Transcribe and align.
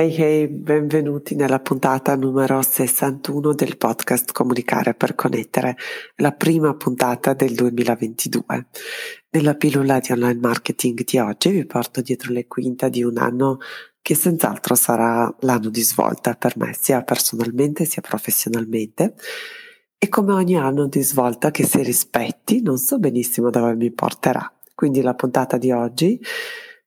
Hey 0.00 0.16
hey, 0.16 0.48
benvenuti 0.48 1.34
nella 1.34 1.60
puntata 1.60 2.16
numero 2.16 2.62
61 2.62 3.52
del 3.52 3.76
podcast 3.76 4.32
Comunicare 4.32 4.94
per 4.94 5.14
connettere, 5.14 5.76
la 6.16 6.32
prima 6.32 6.74
puntata 6.74 7.34
del 7.34 7.54
2022. 7.54 8.66
Nella 9.28 9.54
pillola 9.56 9.98
di 9.98 10.12
online 10.12 10.40
marketing 10.40 11.04
di 11.04 11.18
oggi 11.18 11.50
vi 11.50 11.66
porto 11.66 12.00
dietro 12.00 12.32
le 12.32 12.46
quinte 12.46 12.88
di 12.88 13.02
un 13.02 13.18
anno 13.18 13.58
che 14.00 14.14
senz'altro 14.14 14.74
sarà 14.74 15.30
l'anno 15.40 15.68
di 15.68 15.82
svolta 15.82 16.32
per 16.32 16.56
me, 16.56 16.72
sia 16.72 17.02
personalmente 17.02 17.84
sia 17.84 18.00
professionalmente. 18.00 19.12
E 19.98 20.08
come 20.08 20.32
ogni 20.32 20.56
anno 20.56 20.86
di 20.86 21.02
svolta 21.02 21.50
che 21.50 21.66
si 21.66 21.82
rispetti, 21.82 22.62
non 22.62 22.78
so 22.78 22.98
benissimo 22.98 23.50
dove 23.50 23.74
mi 23.74 23.92
porterà. 23.92 24.50
Quindi 24.74 25.02
la 25.02 25.12
puntata 25.12 25.58
di 25.58 25.70
oggi 25.70 26.18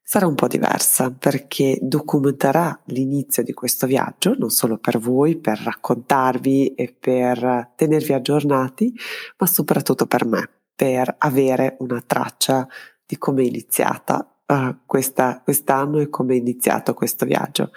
sarà 0.06 0.26
un 0.26 0.34
po' 0.34 0.46
diversa 0.46 1.10
perché 1.10 1.78
documenterà 1.80 2.78
l'inizio 2.86 3.42
di 3.42 3.54
questo 3.54 3.86
viaggio, 3.86 4.34
non 4.38 4.50
solo 4.50 4.76
per 4.76 4.98
voi, 4.98 5.38
per 5.38 5.58
raccontarvi 5.58 6.74
e 6.74 6.94
per 6.96 7.72
tenervi 7.74 8.12
aggiornati, 8.12 8.94
ma 9.38 9.46
soprattutto 9.46 10.06
per 10.06 10.26
me, 10.26 10.48
per 10.76 11.14
avere 11.18 11.76
una 11.78 12.02
traccia 12.06 12.68
di 13.06 13.16
come 13.16 13.42
è 13.42 13.46
iniziata 13.46 14.36
uh, 14.46 14.76
questa, 14.84 15.40
quest'anno 15.42 15.98
e 16.00 16.10
come 16.10 16.34
è 16.34 16.38
iniziato 16.38 16.92
questo 16.92 17.24
viaggio. 17.24 17.70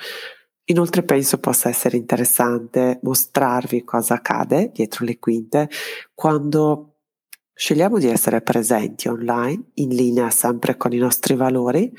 Inoltre 0.65 1.03
penso 1.03 1.39
possa 1.39 1.69
essere 1.69 1.95
interessante 1.95 2.99
mostrarvi 3.03 3.85
cosa 3.85 4.15
accade 4.15 4.69
dietro 4.73 5.05
le 5.05 5.17
quinte 5.17 5.69
quando 6.13 6.96
Scegliamo 7.59 7.97
di 7.97 8.07
essere 8.07 8.41
presenti 8.41 9.07
online, 9.07 9.71
in 9.75 9.89
linea 9.89 10.29
sempre 10.29 10.77
con 10.77 10.93
i 10.93 10.97
nostri 10.97 11.33
valori, 11.33 11.91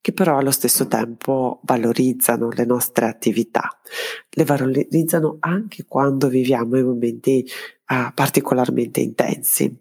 che 0.00 0.12
però 0.12 0.38
allo 0.38 0.52
stesso 0.52 0.86
tempo 0.86 1.58
valorizzano 1.64 2.50
le 2.50 2.64
nostre 2.64 3.06
attività. 3.06 3.80
Le 4.30 4.44
valorizzano 4.44 5.38
anche 5.40 5.86
quando 5.88 6.28
viviamo 6.28 6.78
in 6.78 6.86
momenti 6.86 7.44
uh, 7.88 8.14
particolarmente 8.14 9.00
intensi. 9.00 9.76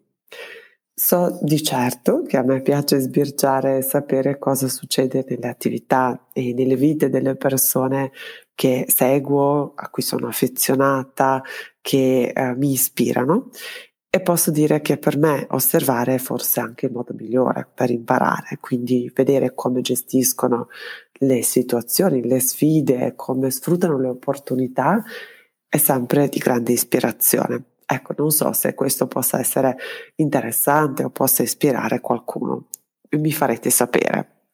So 0.91 1.37
di 1.43 1.61
certo 1.61 2.23
che 2.23 2.37
a 2.37 2.43
me 2.43 2.63
piace 2.63 2.97
sbirciare 2.97 3.77
e 3.77 3.81
sapere 3.83 4.39
cosa 4.39 4.67
succede 4.67 5.23
nelle 5.29 5.49
attività 5.49 6.29
e 6.33 6.51
nelle 6.53 6.75
vite 6.75 7.11
delle 7.11 7.35
persone 7.35 8.11
che 8.55 8.85
seguo, 8.87 9.73
a 9.75 9.87
cui 9.89 10.01
sono 10.01 10.27
affezionata, 10.27 11.43
che 11.79 12.33
uh, 12.35 12.57
mi 12.57 12.71
ispirano 12.71 13.51
e 14.13 14.19
posso 14.21 14.51
dire 14.51 14.81
che 14.81 14.97
per 14.97 15.17
me 15.17 15.47
osservare 15.51 16.15
è 16.15 16.17
forse 16.17 16.59
anche 16.59 16.87
il 16.87 16.91
modo 16.91 17.13
migliore 17.17 17.65
per 17.73 17.89
imparare, 17.89 18.57
quindi 18.59 19.09
vedere 19.15 19.53
come 19.53 19.79
gestiscono 19.79 20.67
le 21.13 21.41
situazioni, 21.43 22.21
le 22.21 22.41
sfide, 22.41 23.13
come 23.15 23.49
sfruttano 23.51 23.97
le 23.97 24.09
opportunità 24.09 25.01
è 25.73 25.77
sempre 25.77 26.27
di 26.27 26.39
grande 26.39 26.73
ispirazione. 26.73 27.63
Ecco, 27.85 28.13
non 28.17 28.31
so 28.31 28.51
se 28.51 28.73
questo 28.73 29.07
possa 29.07 29.39
essere 29.39 29.77
interessante 30.15 31.05
o 31.05 31.09
possa 31.09 31.43
ispirare 31.43 32.01
qualcuno. 32.01 32.67
Mi 33.11 33.31
farete 33.31 33.69
sapere. 33.69 34.47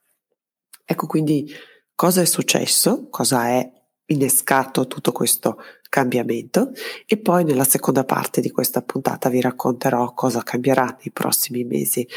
Ecco 0.85 1.07
quindi 1.07 1.51
cosa 1.95 2.21
è 2.21 2.25
successo, 2.25 3.07
cosa 3.09 3.47
è 3.47 3.76
innescato 4.07 4.87
tutto 4.87 5.11
questo 5.11 5.61
cambiamento 5.89 6.71
e 7.05 7.17
poi 7.17 7.43
nella 7.43 7.63
seconda 7.63 8.03
parte 8.03 8.41
di 8.41 8.51
questa 8.51 8.81
puntata 8.81 9.29
vi 9.29 9.41
racconterò 9.41 10.13
cosa 10.13 10.43
cambierà 10.43 10.85
nei 10.85 11.11
prossimi 11.11 11.63
mesi. 11.63 12.07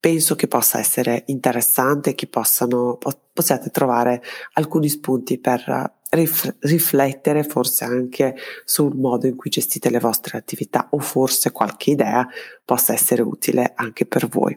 Penso 0.00 0.36
che 0.36 0.46
possa 0.46 0.78
essere 0.78 1.24
interessante, 1.26 2.14
che 2.14 2.28
possano, 2.28 2.98
possiate 3.32 3.70
trovare 3.70 4.22
alcuni 4.52 4.88
spunti 4.88 5.38
per 5.38 5.96
rif- 6.10 6.56
riflettere 6.60 7.42
forse 7.42 7.84
anche 7.84 8.36
sul 8.64 8.94
modo 8.96 9.26
in 9.26 9.34
cui 9.34 9.50
gestite 9.50 9.90
le 9.90 9.98
vostre 9.98 10.38
attività 10.38 10.86
o 10.90 11.00
forse 11.00 11.50
qualche 11.50 11.90
idea 11.90 12.26
possa 12.64 12.92
essere 12.92 13.22
utile 13.22 13.72
anche 13.74 14.06
per 14.06 14.28
voi. 14.28 14.56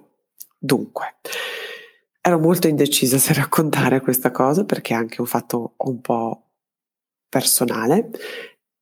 Dunque, 0.58 1.16
ero 2.22 2.38
molto 2.38 2.68
indecisa 2.68 3.18
se 3.18 3.34
raccontare 3.34 4.00
questa 4.00 4.30
cosa 4.30 4.64
perché 4.64 4.94
è 4.94 4.98
anche 4.98 5.22
un 5.22 5.28
fatto 5.28 5.74
un 5.78 6.00
po' 6.02 6.51
personale, 7.32 8.10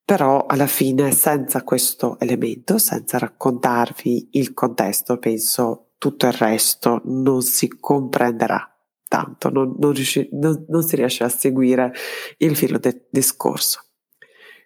però 0.03 0.47
alla 0.47 0.65
fine 0.65 1.11
senza 1.11 1.63
questo 1.63 2.19
elemento, 2.19 2.79
senza 2.79 3.19
raccontarvi 3.19 4.29
il 4.31 4.55
contesto, 4.55 5.19
penso 5.19 5.91
tutto 5.99 6.25
il 6.25 6.33
resto 6.33 7.01
non 7.05 7.43
si 7.43 7.67
comprenderà 7.79 8.75
tanto, 9.07 9.49
non, 9.51 9.75
non, 9.77 9.91
riusci, 9.91 10.27
non, 10.31 10.65
non 10.67 10.81
si 10.81 10.95
riesce 10.95 11.23
a 11.23 11.29
seguire 11.29 11.93
il 12.37 12.55
filo 12.55 12.79
del 12.79 13.05
discorso. 13.11 13.81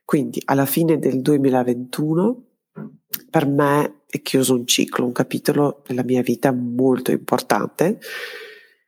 Quindi 0.05 0.41
alla 0.45 0.65
fine 0.65 0.97
del 0.97 1.21
2021 1.21 2.45
per 3.29 3.45
me 3.45 4.03
è 4.07 4.21
chiuso 4.21 4.53
un 4.53 4.65
ciclo, 4.65 5.05
un 5.05 5.11
capitolo 5.11 5.81
della 5.85 6.03
mia 6.03 6.21
vita 6.21 6.53
molto 6.53 7.11
importante 7.11 7.99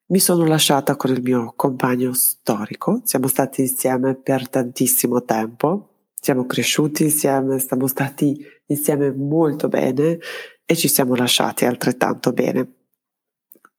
mi 0.07 0.19
sono 0.19 0.45
lasciata 0.45 0.95
con 0.95 1.11
il 1.11 1.21
mio 1.21 1.53
compagno 1.55 2.13
storico, 2.13 3.01
siamo 3.05 3.27
stati 3.27 3.61
insieme 3.61 4.16
per 4.16 4.47
tantissimo 4.47 5.23
tempo, 5.23 5.89
siamo 6.19 6.45
cresciuti 6.45 7.03
insieme, 7.03 7.59
siamo 7.59 7.88
stati 7.88 8.45
insieme 8.67 9.11
molto 9.11 9.67
bene 9.67 10.19
e 10.63 10.75
ci 10.75 10.88
siamo 10.88 11.15
lasciati 11.15 11.65
altrettanto 11.65 12.33
bene. 12.33 12.73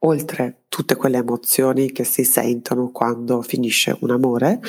Oltre 0.00 0.64
tutte 0.68 0.96
quelle 0.96 1.18
emozioni 1.18 1.92
che 1.92 2.04
si 2.04 2.24
sentono 2.24 2.90
quando 2.90 3.40
finisce 3.42 3.96
un 4.00 4.10
amore, 4.10 4.60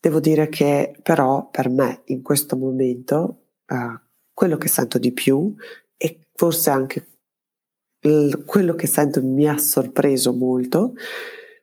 devo 0.00 0.20
dire 0.20 0.48
che 0.48 0.94
però 1.02 1.48
per 1.50 1.68
me 1.68 2.02
in 2.06 2.22
questo 2.22 2.56
momento 2.56 3.46
uh, 3.66 3.98
quello 4.32 4.56
che 4.56 4.68
sento 4.68 4.98
di 4.98 5.12
più 5.12 5.54
e 5.96 6.28
forse 6.34 6.70
anche 6.70 7.17
quello 8.44 8.74
che 8.74 8.86
sento 8.86 9.22
mi 9.22 9.48
ha 9.48 9.58
sorpreso 9.58 10.32
molto, 10.32 10.94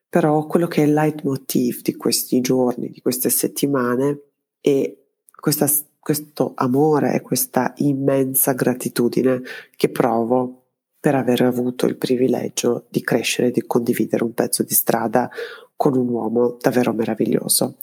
però 0.09 0.45
quello 0.45 0.67
che 0.67 0.83
è 0.83 0.85
il 0.85 0.93
leitmotiv 0.93 1.81
di 1.81 1.95
questi 1.95 2.41
giorni, 2.41 2.89
di 2.89 3.01
queste 3.01 3.29
settimane 3.29 4.19
è 4.61 4.95
questa, 5.39 5.69
questo 5.99 6.53
amore 6.55 7.13
e 7.13 7.21
questa 7.21 7.73
immensa 7.77 8.53
gratitudine 8.53 9.41
che 9.75 9.89
provo 9.89 10.63
per 10.99 11.15
aver 11.15 11.41
avuto 11.41 11.85
il 11.85 11.97
privilegio 11.97 12.85
di 12.89 13.01
crescere 13.01 13.51
di 13.51 13.61
condividere 13.67 14.23
un 14.23 14.33
pezzo 14.33 14.63
di 14.63 14.73
strada 14.73 15.29
con 15.75 15.95
un 15.95 16.07
uomo 16.07 16.57
davvero 16.59 16.93
meraviglioso. 16.93 17.75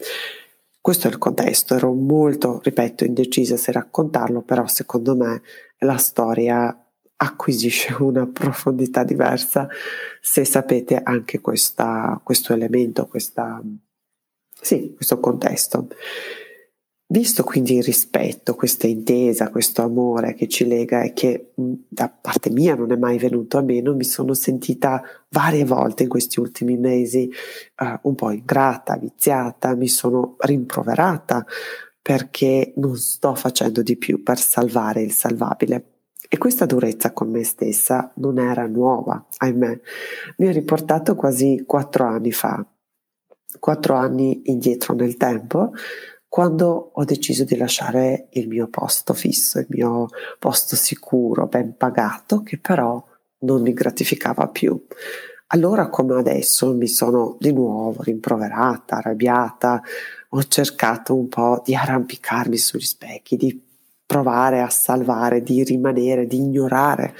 Questo 0.80 1.06
è 1.06 1.10
il 1.10 1.18
contesto, 1.18 1.76
ero 1.76 1.92
molto, 1.92 2.60
ripeto, 2.60 3.04
indecisa 3.04 3.56
se 3.56 3.70
raccontarlo, 3.70 4.42
però 4.42 4.66
secondo 4.66 5.14
me 5.14 5.40
la 5.78 5.96
storia 5.98 6.76
acquisisce 7.22 7.94
una 8.02 8.26
profondità 8.26 9.04
diversa 9.04 9.68
se 10.20 10.44
sapete 10.44 11.00
anche 11.02 11.40
questa, 11.40 12.20
questo 12.22 12.52
elemento, 12.52 13.06
questa, 13.06 13.62
sì, 14.60 14.92
questo 14.94 15.20
contesto. 15.20 15.88
Visto 17.12 17.44
quindi 17.44 17.74
il 17.74 17.82
rispetto, 17.82 18.54
questa 18.54 18.86
intesa, 18.86 19.50
questo 19.50 19.82
amore 19.82 20.32
che 20.32 20.48
ci 20.48 20.66
lega 20.66 21.02
e 21.02 21.12
che 21.12 21.52
da 21.54 22.08
parte 22.08 22.48
mia 22.48 22.74
non 22.74 22.90
è 22.90 22.96
mai 22.96 23.18
venuto 23.18 23.58
a 23.58 23.60
meno, 23.60 23.94
mi 23.94 24.04
sono 24.04 24.32
sentita 24.32 25.02
varie 25.28 25.66
volte 25.66 26.04
in 26.04 26.08
questi 26.08 26.40
ultimi 26.40 26.78
mesi 26.78 27.30
uh, 27.80 28.08
un 28.08 28.14
po' 28.14 28.30
ingrata, 28.30 28.96
viziata, 28.96 29.74
mi 29.74 29.88
sono 29.88 30.36
rimproverata 30.38 31.44
perché 32.00 32.72
non 32.76 32.96
sto 32.96 33.34
facendo 33.34 33.82
di 33.82 33.98
più 33.98 34.22
per 34.22 34.38
salvare 34.38 35.02
il 35.02 35.12
salvabile. 35.12 35.91
E 36.34 36.38
questa 36.38 36.64
durezza 36.64 37.12
con 37.12 37.28
me 37.28 37.44
stessa 37.44 38.10
non 38.14 38.38
era 38.38 38.66
nuova, 38.66 39.22
ahimè. 39.36 39.80
Mi 40.38 40.48
ha 40.48 40.50
riportato 40.50 41.14
quasi 41.14 41.64
quattro 41.66 42.06
anni 42.06 42.32
fa, 42.32 42.64
quattro 43.60 43.96
anni 43.96 44.40
indietro 44.46 44.94
nel 44.94 45.18
tempo, 45.18 45.72
quando 46.26 46.92
ho 46.94 47.04
deciso 47.04 47.44
di 47.44 47.54
lasciare 47.54 48.28
il 48.30 48.48
mio 48.48 48.68
posto 48.68 49.12
fisso, 49.12 49.58
il 49.58 49.66
mio 49.68 50.08
posto 50.38 50.74
sicuro, 50.74 51.48
ben 51.48 51.76
pagato, 51.76 52.42
che 52.42 52.56
però 52.56 53.04
non 53.40 53.60
mi 53.60 53.74
gratificava 53.74 54.48
più. 54.48 54.82
Allora, 55.48 55.90
come 55.90 56.14
adesso, 56.14 56.72
mi 56.72 56.88
sono 56.88 57.36
di 57.40 57.52
nuovo 57.52 58.02
rimproverata, 58.02 58.96
arrabbiata, 58.96 59.82
ho 60.30 60.42
cercato 60.44 61.14
un 61.14 61.28
po' 61.28 61.60
di 61.62 61.74
arrampicarmi 61.74 62.56
sugli 62.56 62.80
specchi, 62.80 63.36
di 63.36 63.70
provare 64.12 64.60
a 64.60 64.68
salvare, 64.68 65.42
di 65.42 65.64
rimanere, 65.64 66.26
di 66.26 66.36
ignorare 66.36 67.14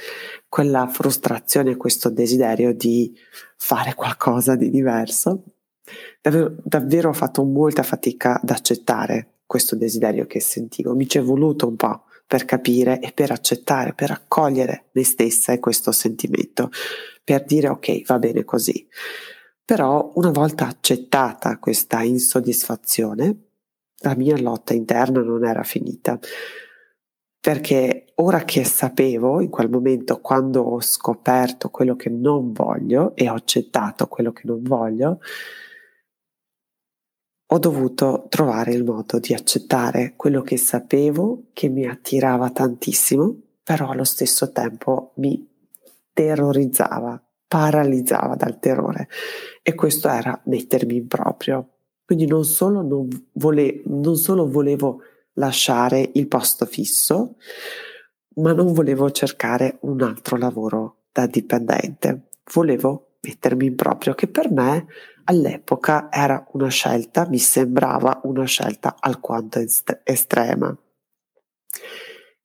quella 0.47 0.85
frustrazione, 0.85 1.75
questo 1.75 2.11
desiderio 2.11 2.71
di 2.71 3.11
fare 3.57 3.95
qualcosa 3.95 4.55
di 4.55 4.69
diverso. 4.69 5.43
Davvero, 6.21 6.55
davvero 6.63 7.09
ho 7.09 7.13
fatto 7.13 7.43
molta 7.43 7.81
fatica 7.81 8.39
ad 8.39 8.51
accettare 8.51 9.39
questo 9.47 9.75
desiderio 9.75 10.27
che 10.27 10.39
sentivo, 10.39 10.93
mi 10.93 11.07
ci 11.07 11.17
è 11.17 11.23
voluto 11.23 11.67
un 11.67 11.77
po' 11.77 12.03
per 12.27 12.45
capire 12.45 12.99
e 12.99 13.11
per 13.11 13.31
accettare, 13.31 13.93
per 13.95 14.11
accogliere 14.11 14.89
me 14.91 15.03
stessa 15.03 15.51
e 15.51 15.57
questo 15.57 15.91
sentimento, 15.91 16.69
per 17.23 17.43
dire 17.43 17.69
ok, 17.69 18.05
va 18.05 18.19
bene 18.19 18.43
così. 18.43 18.87
Però 19.65 20.11
una 20.13 20.29
volta 20.29 20.67
accettata 20.67 21.57
questa 21.57 22.03
insoddisfazione, 22.03 23.35
la 24.03 24.15
mia 24.15 24.37
lotta 24.37 24.75
interna 24.75 25.21
non 25.21 25.43
era 25.43 25.63
finita. 25.63 26.19
Perché 27.43 28.13
ora 28.15 28.45
che 28.45 28.63
sapevo, 28.63 29.41
in 29.41 29.49
quel 29.49 29.69
momento, 29.69 30.21
quando 30.21 30.61
ho 30.61 30.79
scoperto 30.79 31.69
quello 31.69 31.97
che 31.97 32.07
non 32.07 32.53
voglio 32.53 33.13
e 33.17 33.29
ho 33.29 33.33
accettato 33.33 34.07
quello 34.07 34.31
che 34.31 34.43
non 34.45 34.63
voglio, 34.63 35.19
ho 37.45 37.59
dovuto 37.59 38.27
trovare 38.29 38.71
il 38.71 38.85
modo 38.85 39.19
di 39.19 39.33
accettare 39.33 40.13
quello 40.15 40.41
che 40.41 40.55
sapevo 40.55 41.47
che 41.51 41.67
mi 41.67 41.85
attirava 41.85 42.49
tantissimo, 42.49 43.35
però 43.61 43.89
allo 43.89 44.05
stesso 44.05 44.53
tempo 44.53 45.11
mi 45.15 45.45
terrorizzava, 46.13 47.21
paralizzava 47.45 48.35
dal 48.35 48.57
terrore. 48.57 49.09
E 49.61 49.75
questo 49.75 50.07
era 50.07 50.39
mettermi 50.45 50.95
in 50.95 51.07
proprio. 51.07 51.67
Quindi 52.05 52.25
non 52.25 52.45
solo, 52.45 52.81
non, 52.81 53.09
vole, 53.33 53.81
non 53.87 54.15
solo 54.15 54.49
volevo 54.49 55.01
lasciare 55.33 56.11
il 56.13 56.27
posto 56.27 56.65
fisso, 56.65 57.35
ma 58.35 58.53
non 58.53 58.73
volevo 58.73 59.11
cercare 59.11 59.77
un 59.81 60.01
altro 60.01 60.37
lavoro 60.37 61.03
da 61.11 61.27
dipendente. 61.27 62.29
Volevo 62.53 63.17
mettermi 63.21 63.67
in 63.67 63.75
proprio, 63.75 64.13
che 64.13 64.27
per 64.27 64.51
me 64.51 64.85
all'epoca 65.25 66.11
era 66.11 66.45
una 66.53 66.69
scelta, 66.69 67.27
mi 67.27 67.39
sembrava 67.39 68.21
una 68.23 68.45
scelta 68.45 68.95
alquanto 68.99 69.59
est- 69.59 70.01
estrema. 70.03 70.75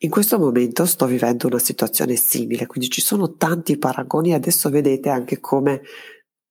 In 0.03 0.11
questo 0.11 0.39
momento 0.39 0.87
sto 0.87 1.07
vivendo 1.07 1.49
una 1.49 1.59
situazione 1.59 2.15
simile, 2.15 2.67
quindi 2.67 2.89
ci 2.89 3.01
sono 3.01 3.35
tanti 3.35 3.79
paragoni 3.79 4.31
e 4.31 4.35
adesso 4.35 4.71
vedete 4.71 5.09
anche 5.09 5.41
come 5.41 5.83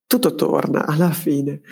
tutto 0.06 0.34
torna 0.34 0.84
alla 0.84 1.10
fine. 1.10 1.62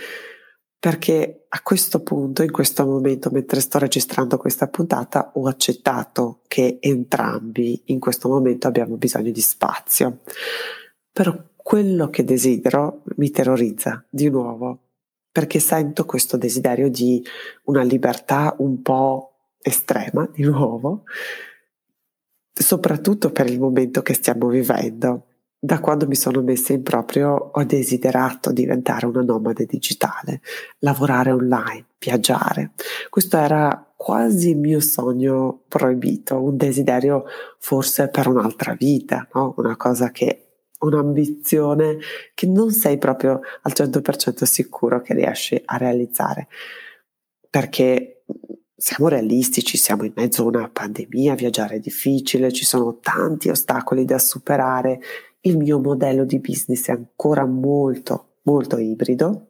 Perché 0.86 1.46
a 1.48 1.62
questo 1.62 2.00
punto, 2.00 2.44
in 2.44 2.52
questo 2.52 2.86
momento, 2.86 3.28
mentre 3.32 3.58
sto 3.58 3.76
registrando 3.80 4.36
questa 4.36 4.68
puntata, 4.68 5.32
ho 5.34 5.48
accettato 5.48 6.42
che 6.46 6.78
entrambi 6.80 7.82
in 7.86 7.98
questo 7.98 8.28
momento 8.28 8.68
abbiamo 8.68 8.94
bisogno 8.94 9.32
di 9.32 9.40
spazio. 9.40 10.20
Però 11.10 11.36
quello 11.56 12.08
che 12.08 12.22
desidero 12.22 13.02
mi 13.16 13.32
terrorizza 13.32 14.06
di 14.08 14.30
nuovo, 14.30 14.78
perché 15.32 15.58
sento 15.58 16.04
questo 16.04 16.36
desiderio 16.36 16.88
di 16.88 17.20
una 17.64 17.82
libertà 17.82 18.54
un 18.58 18.80
po' 18.80 19.54
estrema, 19.60 20.30
di 20.32 20.44
nuovo, 20.44 21.02
soprattutto 22.52 23.32
per 23.32 23.50
il 23.50 23.58
momento 23.58 24.02
che 24.02 24.14
stiamo 24.14 24.46
vivendo. 24.46 25.25
Da 25.66 25.80
quando 25.80 26.06
mi 26.06 26.14
sono 26.14 26.42
messa 26.42 26.72
in 26.74 26.84
proprio 26.84 27.50
ho 27.52 27.64
desiderato 27.64 28.52
diventare 28.52 29.04
una 29.04 29.22
nomade 29.22 29.66
digitale, 29.66 30.40
lavorare 30.78 31.32
online, 31.32 31.86
viaggiare. 31.98 32.70
Questo 33.10 33.36
era 33.36 33.92
quasi 33.96 34.50
il 34.50 34.58
mio 34.58 34.78
sogno 34.78 35.64
proibito, 35.66 36.40
un 36.40 36.56
desiderio 36.56 37.24
forse 37.58 38.06
per 38.10 38.28
un'altra 38.28 38.74
vita, 38.74 39.26
no? 39.34 39.54
una 39.56 39.74
cosa 39.74 40.12
che 40.12 40.68
un'ambizione 40.78 41.98
che 42.32 42.46
non 42.46 42.70
sei 42.70 42.96
proprio 42.96 43.40
al 43.62 43.72
100% 43.74 44.44
sicuro 44.44 45.00
che 45.00 45.14
riesci 45.14 45.60
a 45.64 45.76
realizzare. 45.78 46.46
Perché 47.50 48.22
siamo 48.76 49.08
realistici, 49.08 49.76
siamo 49.76 50.04
in 50.04 50.12
mezzo 50.14 50.42
a 50.42 50.46
una 50.46 50.70
pandemia, 50.70 51.34
viaggiare 51.34 51.76
è 51.76 51.80
difficile, 51.80 52.52
ci 52.52 52.64
sono 52.64 53.00
tanti 53.00 53.48
ostacoli 53.48 54.04
da 54.04 54.20
superare, 54.20 55.00
il 55.46 55.56
mio 55.56 55.80
modello 55.80 56.24
di 56.24 56.40
business 56.40 56.88
è 56.88 56.92
ancora 56.92 57.44
molto, 57.46 58.36
molto 58.42 58.78
ibrido, 58.78 59.46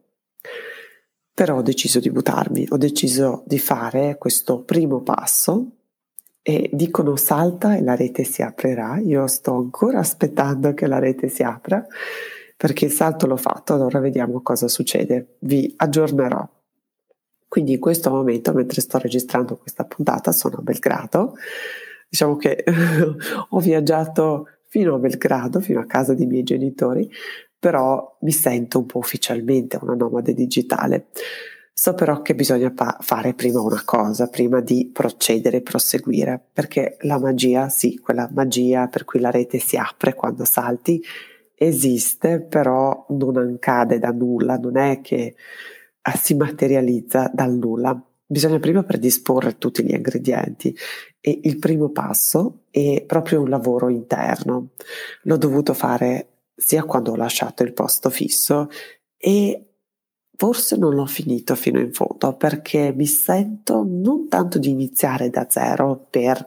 però 1.33 1.57
ho 1.57 1.63
deciso 1.63 2.01
di 2.01 2.11
buttarmi, 2.11 2.67
ho 2.71 2.77
deciso 2.77 3.43
di 3.47 3.59
fare 3.59 4.17
questo 4.19 4.63
primo 4.63 5.03
passo 5.03 5.71
e 6.43 6.71
dicono 6.73 7.17
salta 7.17 7.77
e 7.77 7.83
la 7.83 7.97
rete 7.97 8.25
si 8.25 8.43
aprirà. 8.43 8.99
Io 8.99 9.27
sto 9.27 9.55
ancora 9.55 9.99
aspettando 9.99 10.75
che 10.75 10.87
la 10.87 10.99
rete 10.99 11.29
si 11.29 11.43
apra 11.43 11.85
perché 12.57 12.87
il 12.87 12.93
salto 12.93 13.27
l'ho 13.27 13.37
fatto, 13.37 13.75
allora 13.75 13.99
vediamo 13.99 14.41
cosa 14.43 14.69
succede. 14.69 15.37
Vi 15.41 15.75
aggiornerò. 15.77 16.49
Quindi 17.49 17.73
in 17.73 17.81
questo 17.81 18.11
momento, 18.11 18.53
mentre 18.53 18.81
sto 18.81 18.99
registrando 18.99 19.57
questa 19.57 19.85
puntata, 19.85 20.33
sono 20.33 20.57
a 20.57 20.63
Belgrado. 20.63 21.35
Diciamo 22.09 22.37
che 22.37 22.65
ho 23.49 23.59
viaggiato 23.61 24.47
fino 24.76 24.96
a 24.96 24.99
Belgrado, 24.99 25.61
fino 25.61 25.81
a 25.81 25.87
casa 25.87 26.12
dei 26.12 26.26
miei 26.26 26.43
genitori, 26.43 27.11
però 27.58 28.19
mi 28.20 28.31
sento 28.31 28.81
un 28.81 28.84
po' 28.84 28.99
ufficialmente 28.99 29.78
una 29.81 29.94
nomade 29.94 30.34
digitale. 30.34 31.06
So 31.73 31.94
però 31.94 32.20
che 32.20 32.34
bisogna 32.34 32.70
pa- 32.70 32.99
fare 33.00 33.32
prima 33.32 33.62
una 33.62 33.81
cosa, 33.87 34.28
prima 34.28 34.61
di 34.61 34.90
procedere 34.93 35.58
e 35.58 35.62
proseguire, 35.62 36.38
perché 36.52 36.99
la 37.00 37.19
magia, 37.19 37.70
sì, 37.70 37.96
quella 37.96 38.28
magia 38.34 38.87
per 38.88 39.06
cui 39.06 39.19
la 39.19 39.31
rete 39.31 39.58
si 39.58 39.78
apre 39.78 40.12
quando 40.12 40.44
salti, 40.44 41.02
esiste, 41.55 42.43
però 42.43 43.06
non 43.08 43.38
accade 43.38 43.99
da 43.99 44.11
nulla, 44.11 44.58
non 44.58 44.76
è 44.76 45.00
che 45.00 45.37
eh, 46.02 46.17
si 46.19 46.34
materializza 46.34 47.31
dal 47.32 47.55
nulla. 47.55 47.99
Bisogna 48.28 48.58
prima 48.58 48.82
predisporre 48.82 49.56
tutti 49.56 49.84
gli 49.84 49.94
ingredienti 49.94 50.76
e 51.20 51.40
il 51.44 51.58
primo 51.58 51.90
passo 51.90 52.64
è 52.70 53.05
proprio 53.06 53.43
un 53.43 53.49
lavoro 53.49 53.88
interno. 53.88 54.70
L'ho 55.23 55.37
dovuto 55.37 55.75
fare 55.75 56.28
sia 56.56 56.82
quando 56.82 57.12
ho 57.12 57.17
lasciato 57.17 57.62
il 57.62 57.73
posto 57.73 58.11
fisso 58.11 58.69
e 59.17 59.67
forse 60.34 60.76
non 60.76 60.94
l'ho 60.94 61.06
finito 61.06 61.55
fino 61.55 61.78
in 61.78 61.93
fondo 61.93 62.34
perché 62.37 62.93
mi 62.93 63.06
sento 63.06 63.84
non 63.87 64.28
tanto 64.28 64.58
di 64.58 64.70
iniziare 64.70 65.31
da 65.31 65.46
zero 65.49 66.06
per 66.11 66.46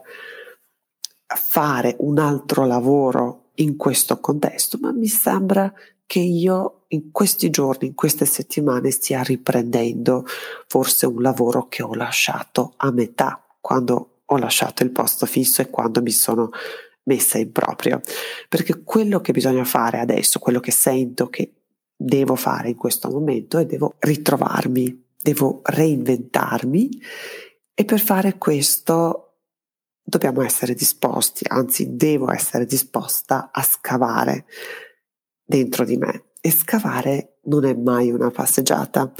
fare 1.26 1.96
un 2.00 2.18
altro 2.18 2.66
lavoro 2.66 3.50
in 3.54 3.76
questo 3.76 4.18
contesto, 4.20 4.78
ma 4.80 4.92
mi 4.92 5.06
sembra 5.06 5.72
che 6.06 6.18
io 6.18 6.79
in 6.92 7.10
questi 7.12 7.50
giorni, 7.50 7.88
in 7.88 7.94
queste 7.94 8.24
settimane 8.24 8.90
stia 8.90 9.22
riprendendo 9.22 10.24
forse 10.66 11.06
un 11.06 11.22
lavoro 11.22 11.68
che 11.68 11.82
ho 11.82 11.94
lasciato 11.94 12.74
a 12.76 12.90
metà 12.90 13.44
quando 13.60 14.22
ho 14.24 14.36
lasciato 14.38 14.82
il 14.82 14.90
posto 14.90 15.26
fisso 15.26 15.60
e 15.60 15.70
quando 15.70 16.02
mi 16.02 16.10
sono 16.10 16.50
messa 17.04 17.38
in 17.38 17.52
proprio. 17.52 18.00
Perché 18.48 18.82
quello 18.82 19.20
che 19.20 19.32
bisogna 19.32 19.64
fare 19.64 19.98
adesso, 19.98 20.38
quello 20.38 20.60
che 20.60 20.70
sento 20.72 21.28
che 21.28 21.52
devo 21.96 22.34
fare 22.34 22.70
in 22.70 22.76
questo 22.76 23.10
momento 23.10 23.58
e 23.58 23.66
devo 23.66 23.94
ritrovarmi, 23.98 25.08
devo 25.20 25.60
reinventarmi 25.64 26.88
e 27.74 27.84
per 27.84 28.00
fare 28.00 28.38
questo 28.38 29.26
dobbiamo 30.02 30.42
essere 30.42 30.74
disposti, 30.74 31.44
anzi 31.46 31.96
devo 31.96 32.32
essere 32.32 32.64
disposta 32.64 33.50
a 33.52 33.62
scavare 33.62 34.46
dentro 35.44 35.84
di 35.84 35.96
me. 35.96 36.29
E 36.40 36.50
scavare 36.50 37.38
non 37.44 37.64
è 37.64 37.74
mai 37.74 38.10
una 38.10 38.30
passeggiata. 38.30 39.12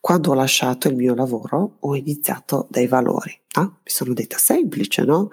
Quando 0.00 0.30
ho 0.30 0.34
lasciato 0.34 0.88
il 0.88 0.96
mio 0.96 1.14
lavoro 1.14 1.76
ho 1.80 1.94
iniziato 1.96 2.66
dai 2.70 2.86
valori. 2.86 3.38
Ah, 3.54 3.64
mi 3.64 3.70
sono 3.84 4.12
detta 4.12 4.36
semplice, 4.36 5.02
no? 5.02 5.28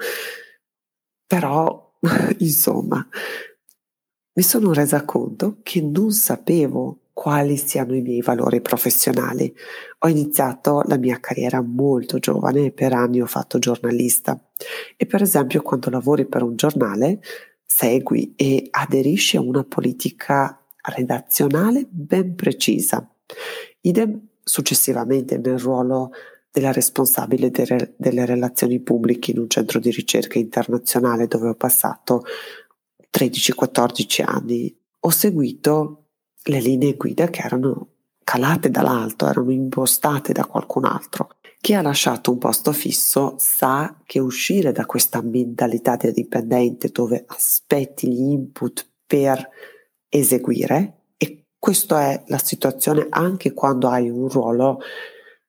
Però, 1.27 1.95
insomma, 2.39 3.05
mi 4.35 4.43
sono 4.43 4.73
resa 4.73 5.03
conto 5.05 5.59
che 5.63 5.81
non 5.81 6.11
sapevo 6.11 6.99
quali 7.13 7.57
siano 7.57 7.95
i 7.95 8.01
miei 8.01 8.21
valori 8.21 8.61
professionali. 8.61 9.53
Ho 9.99 10.07
iniziato 10.07 10.81
la 10.87 10.97
mia 10.97 11.19
carriera 11.19 11.61
molto 11.61 12.17
giovane 12.17 12.65
e 12.65 12.71
per 12.71 12.93
anni 12.93 13.21
ho 13.21 13.27
fatto 13.27 13.59
giornalista. 13.59 14.37
E 14.97 15.05
per 15.05 15.21
esempio 15.21 15.61
quando 15.61 15.89
lavori 15.89 16.25
per 16.25 16.41
un 16.41 16.55
giornale 16.55 17.21
segui 17.65 18.33
e 18.35 18.67
aderisci 18.71 19.37
a 19.37 19.41
una 19.41 19.63
politica 19.63 20.62
redazionale 20.83 21.87
ben 21.89 22.35
precisa. 22.35 23.07
Idem 23.81 24.27
successivamente 24.43 25.37
nel 25.37 25.59
ruolo 25.59 26.11
della 26.51 26.71
responsabile 26.71 27.49
de- 27.49 27.93
delle 27.97 28.25
relazioni 28.25 28.79
pubbliche 28.79 29.31
in 29.31 29.39
un 29.39 29.49
centro 29.49 29.79
di 29.79 29.89
ricerca 29.89 30.37
internazionale 30.37 31.27
dove 31.27 31.49
ho 31.49 31.55
passato 31.55 32.23
13-14 33.09 34.23
anni 34.23 34.75
ho 34.99 35.09
seguito 35.09 36.05
le 36.43 36.59
linee 36.59 36.95
guida 36.95 37.27
che 37.29 37.41
erano 37.41 37.87
calate 38.23 38.69
dall'alto, 38.69 39.27
erano 39.27 39.51
impostate 39.51 40.31
da 40.31 40.45
qualcun 40.45 40.85
altro 40.85 41.29
Chi 41.59 41.73
ha 41.73 41.81
lasciato 41.81 42.31
un 42.31 42.37
posto 42.37 42.71
fisso 42.71 43.35
sa 43.37 43.97
che 44.05 44.19
uscire 44.19 44.71
da 44.71 44.85
questa 44.85 45.21
mentalità 45.21 45.95
del 45.95 46.13
dipendente 46.13 46.89
dove 46.89 47.23
aspetti 47.27 48.09
gli 48.09 48.21
input 48.31 48.87
per 49.05 49.49
eseguire, 50.19 51.05
e 51.17 51.45
questa 51.57 52.11
è 52.11 52.23
la 52.27 52.37
situazione 52.37 53.07
anche 53.09 53.53
quando 53.53 53.87
hai 53.87 54.09
un 54.09 54.27
ruolo, 54.29 54.79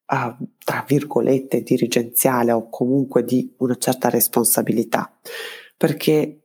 uh, 0.06 0.46
tra 0.64 0.84
virgolette, 0.86 1.62
dirigenziale 1.62 2.52
o 2.52 2.68
comunque 2.70 3.24
di 3.24 3.54
una 3.58 3.76
certa 3.76 4.08
responsabilità, 4.08 5.18
perché 5.76 6.38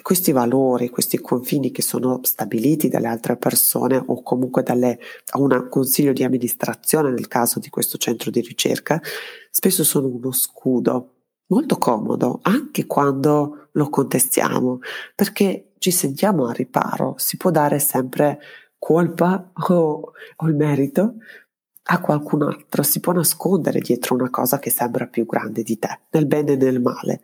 questi 0.00 0.32
valori, 0.32 0.88
questi 0.88 1.18
confini 1.18 1.70
che 1.70 1.82
sono 1.82 2.20
stabiliti 2.22 2.88
dalle 2.88 3.08
altre 3.08 3.36
persone 3.36 4.02
o 4.04 4.22
comunque 4.22 4.62
da 4.62 4.74
un 4.74 5.66
consiglio 5.68 6.12
di 6.12 6.24
amministrazione 6.24 7.10
nel 7.10 7.28
caso 7.28 7.58
di 7.58 7.68
questo 7.68 7.98
centro 7.98 8.30
di 8.30 8.40
ricerca, 8.40 9.00
spesso 9.50 9.84
sono 9.84 10.08
uno 10.08 10.32
scudo 10.32 11.11
molto 11.52 11.76
comodo 11.76 12.40
anche 12.42 12.86
quando 12.86 13.68
lo 13.72 13.90
contestiamo 13.90 14.78
perché 15.14 15.72
ci 15.78 15.90
sentiamo 15.90 16.46
a 16.46 16.52
riparo, 16.52 17.14
si 17.18 17.36
può 17.36 17.50
dare 17.50 17.78
sempre 17.78 18.40
colpa 18.78 19.50
o, 19.68 20.12
o 20.36 20.46
il 20.48 20.54
merito 20.54 21.14
a 21.84 22.00
qualcun 22.00 22.42
altro, 22.42 22.82
si 22.82 23.00
può 23.00 23.12
nascondere 23.12 23.80
dietro 23.80 24.14
una 24.14 24.30
cosa 24.30 24.58
che 24.58 24.70
sembra 24.70 25.06
più 25.06 25.26
grande 25.26 25.62
di 25.62 25.78
te, 25.78 26.00
nel 26.10 26.26
bene 26.26 26.52
e 26.52 26.56
nel 26.56 26.80
male. 26.80 27.22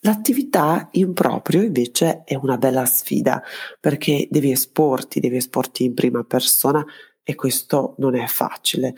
L'attività 0.00 0.88
in 0.92 1.14
proprio 1.14 1.62
invece 1.62 2.22
è 2.24 2.34
una 2.34 2.58
bella 2.58 2.84
sfida 2.84 3.42
perché 3.80 4.28
devi 4.30 4.50
esporti, 4.50 5.20
devi 5.20 5.36
esporti 5.36 5.84
in 5.84 5.94
prima 5.94 6.22
persona 6.22 6.84
e 7.22 7.34
questo 7.34 7.94
non 7.96 8.14
è 8.14 8.26
facile. 8.26 8.94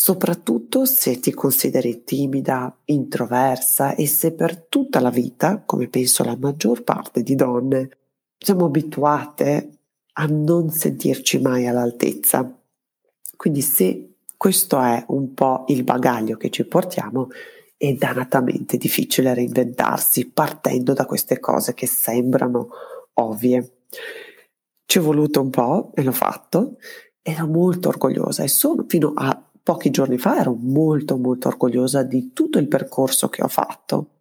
Soprattutto 0.00 0.84
se 0.84 1.18
ti 1.18 1.34
consideri 1.34 2.04
timida, 2.04 2.72
introversa 2.84 3.96
e 3.96 4.06
se 4.06 4.32
per 4.32 4.66
tutta 4.66 5.00
la 5.00 5.10
vita, 5.10 5.64
come 5.66 5.88
penso 5.88 6.22
la 6.22 6.36
maggior 6.36 6.84
parte 6.84 7.24
di 7.24 7.34
donne, 7.34 7.90
siamo 8.38 8.66
abituate 8.66 9.78
a 10.12 10.26
non 10.26 10.70
sentirci 10.70 11.40
mai 11.40 11.66
all'altezza. 11.66 12.48
Quindi 13.36 13.60
se 13.60 14.18
questo 14.36 14.80
è 14.80 15.04
un 15.08 15.34
po' 15.34 15.64
il 15.66 15.82
bagaglio 15.82 16.36
che 16.36 16.50
ci 16.50 16.64
portiamo, 16.64 17.30
è 17.76 17.92
dannatamente 17.94 18.76
difficile 18.76 19.34
reinventarsi 19.34 20.28
partendo 20.28 20.92
da 20.92 21.06
queste 21.06 21.40
cose 21.40 21.74
che 21.74 21.88
sembrano 21.88 22.68
ovvie. 23.14 23.78
Ci 24.86 24.98
è 24.98 25.02
voluto 25.02 25.40
un 25.40 25.50
po' 25.50 25.90
e 25.96 26.04
l'ho 26.04 26.12
fatto. 26.12 26.76
Ero 27.20 27.48
molto 27.48 27.88
orgogliosa 27.88 28.44
e 28.44 28.48
sono 28.48 28.84
fino 28.86 29.12
a 29.16 29.42
pochi 29.68 29.90
giorni 29.90 30.16
fa 30.16 30.38
ero 30.38 30.56
molto 30.58 31.18
molto 31.18 31.48
orgogliosa 31.48 32.02
di 32.02 32.32
tutto 32.32 32.58
il 32.58 32.68
percorso 32.68 33.28
che 33.28 33.42
ho 33.42 33.48
fatto. 33.48 34.20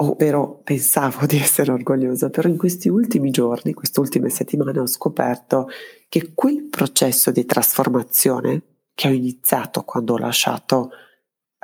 Ovvero 0.00 0.60
pensavo 0.64 1.24
di 1.24 1.38
essere 1.38 1.70
orgogliosa, 1.70 2.28
però 2.28 2.48
in 2.48 2.56
questi 2.56 2.88
ultimi 2.88 3.30
giorni, 3.30 3.74
queste 3.74 4.00
ultime 4.00 4.28
settimane 4.28 4.80
ho 4.80 4.88
scoperto 4.88 5.68
che 6.08 6.32
quel 6.34 6.64
processo 6.64 7.30
di 7.30 7.44
trasformazione 7.44 8.62
che 8.92 9.06
ho 9.06 9.12
iniziato 9.12 9.84
quando 9.84 10.14
ho 10.14 10.18
lasciato 10.18 10.90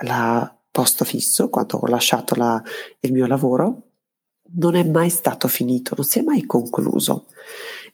la 0.04 0.56
posto 0.70 1.04
fisso, 1.04 1.48
quando 1.48 1.78
ho 1.78 1.88
lasciato 1.88 2.36
la, 2.36 2.62
il 3.00 3.12
mio 3.12 3.26
lavoro, 3.26 3.82
non 4.58 4.76
è 4.76 4.84
mai 4.84 5.10
stato 5.10 5.48
finito, 5.48 5.94
non 5.96 6.06
si 6.06 6.20
è 6.20 6.22
mai 6.22 6.46
concluso. 6.46 7.26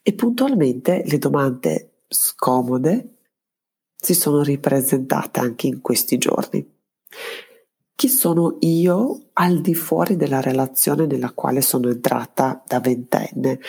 E 0.02 0.12
puntualmente 0.12 1.02
le 1.06 1.16
domande 1.16 2.02
scomode 2.08 3.19
si 4.00 4.14
sono 4.14 4.42
ripresentate 4.42 5.40
anche 5.40 5.66
in 5.66 5.80
questi 5.80 6.16
giorni. 6.16 6.66
Chi 7.94 8.08
sono 8.08 8.56
io 8.60 9.28
al 9.34 9.60
di 9.60 9.74
fuori 9.74 10.16
della 10.16 10.40
relazione 10.40 11.04
nella 11.04 11.32
quale 11.32 11.60
sono 11.60 11.90
entrata 11.90 12.62
da 12.66 12.80
ventenne? 12.80 13.60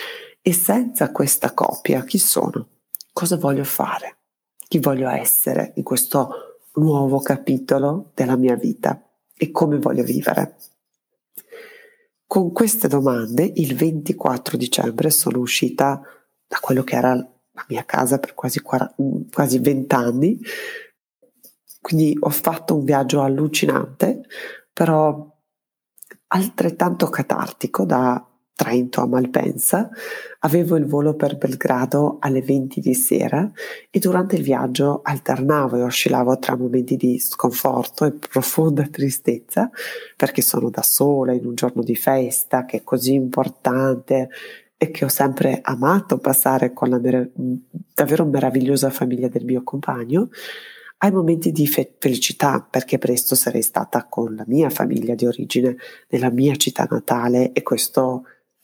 E 0.41 0.53
senza 0.53 1.11
questa 1.11 1.53
coppia, 1.53 2.03
chi 2.05 2.17
sono? 2.17 2.67
Cosa 3.11 3.35
voglio 3.35 3.65
fare? 3.65 4.17
Chi 4.67 4.79
voglio 4.79 5.09
essere 5.09 5.73
in 5.75 5.83
questo 5.83 6.59
nuovo 6.75 7.19
capitolo 7.19 8.11
della 8.13 8.37
mia 8.37 8.55
vita 8.55 9.05
e 9.35 9.51
come 9.51 9.79
voglio 9.79 10.03
vivere. 10.03 10.55
Con 12.25 12.53
queste 12.53 12.87
domande 12.87 13.51
il 13.55 13.75
24 13.75 14.55
dicembre 14.55 15.09
sono 15.09 15.39
uscita 15.39 16.01
da 16.47 16.57
quello 16.61 16.83
che 16.83 16.95
era 16.95 17.31
la 17.61 17.65
mia 17.67 17.85
casa 17.85 18.19
per 18.19 18.33
quasi, 18.33 18.59
40, 18.61 18.95
quasi 19.31 19.59
20 19.59 19.95
anni, 19.95 20.39
quindi 21.79 22.15
ho 22.19 22.29
fatto 22.29 22.75
un 22.75 22.83
viaggio 22.83 23.21
allucinante, 23.21 24.21
però 24.73 25.29
altrettanto 26.27 27.07
catartico 27.07 27.85
da 27.85 28.25
Trento 28.53 29.01
a 29.01 29.07
Malpensa, 29.07 29.89
avevo 30.41 30.75
il 30.75 30.85
volo 30.85 31.15
per 31.15 31.35
Belgrado 31.35 32.17
alle 32.19 32.43
20 32.43 32.79
di 32.79 32.93
sera 32.93 33.49
e 33.89 33.97
durante 33.97 34.35
il 34.35 34.43
viaggio 34.43 35.01
alternavo 35.01 35.77
e 35.77 35.81
oscillavo 35.81 36.37
tra 36.37 36.55
momenti 36.55 36.95
di 36.95 37.17
sconforto 37.17 38.05
e 38.05 38.11
profonda 38.11 38.83
tristezza 38.83 39.71
perché 40.15 40.43
sono 40.43 40.69
da 40.69 40.83
sola 40.83 41.33
in 41.33 41.43
un 41.43 41.55
giorno 41.55 41.81
di 41.81 41.95
festa 41.95 42.65
che 42.65 42.77
è 42.77 42.83
così 42.83 43.13
importante 43.13 44.29
e 44.83 44.89
che 44.89 45.05
ho 45.05 45.09
sempre 45.09 45.59
amato 45.61 46.17
passare 46.17 46.73
con 46.73 46.89
la 46.89 46.97
mer- 46.97 47.29
davvero 47.93 48.25
meravigliosa 48.25 48.89
famiglia 48.89 49.27
del 49.27 49.45
mio 49.45 49.61
compagno, 49.61 50.29
ai 50.97 51.11
momenti 51.11 51.51
di 51.51 51.67
fe- 51.67 51.93
felicità 51.99 52.67
perché 52.67 52.97
presto 52.97 53.35
sarei 53.35 53.61
stata 53.61 54.07
con 54.09 54.33
la 54.33 54.43
mia 54.47 54.71
famiglia 54.71 55.13
di 55.13 55.27
origine 55.27 55.77
nella 56.09 56.31
mia 56.31 56.55
città 56.55 56.87
natale 56.89 57.51
e 57.51 57.61
questo 57.61 58.23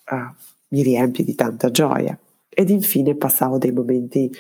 uh, 0.10 0.16
mi 0.70 0.82
riempie 0.82 1.24
di 1.24 1.36
tanta 1.36 1.70
gioia. 1.70 2.18
Ed 2.50 2.72
infine 2.72 3.14
passavo 3.14 3.60
dei 3.60 3.72
momenti 3.72 4.36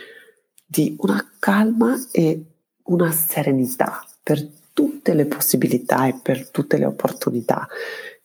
di 0.65 0.95
una 1.01 1.23
calma 1.37 1.95
e 2.11 2.43
una 2.85 3.11
serenità 3.11 4.03
per 4.23 4.43
tutte 4.73 5.13
le 5.13 5.27
possibilità 5.27 6.07
e 6.07 6.19
per 6.23 6.49
tutte 6.49 6.79
le 6.79 6.85
opportunità 6.85 7.67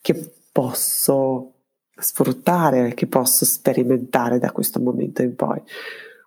che 0.01 0.33
posso 0.51 1.53
sfruttare, 1.97 2.95
che 2.95 3.07
posso 3.07 3.45
sperimentare 3.45 4.39
da 4.39 4.53
questo 4.53 4.81
momento 4.81 5.23
in 5.23 5.35
poi. 5.35 5.61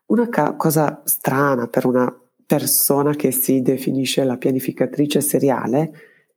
Una 0.07 0.29
ca- 0.29 0.55
cosa 0.55 1.01
strana 1.05 1.67
per 1.67 1.85
una 1.85 2.13
persona 2.45 3.15
che 3.15 3.31
si 3.31 3.61
definisce 3.61 4.23
la 4.23 4.37
pianificatrice 4.37 5.19
seriale 5.21 5.91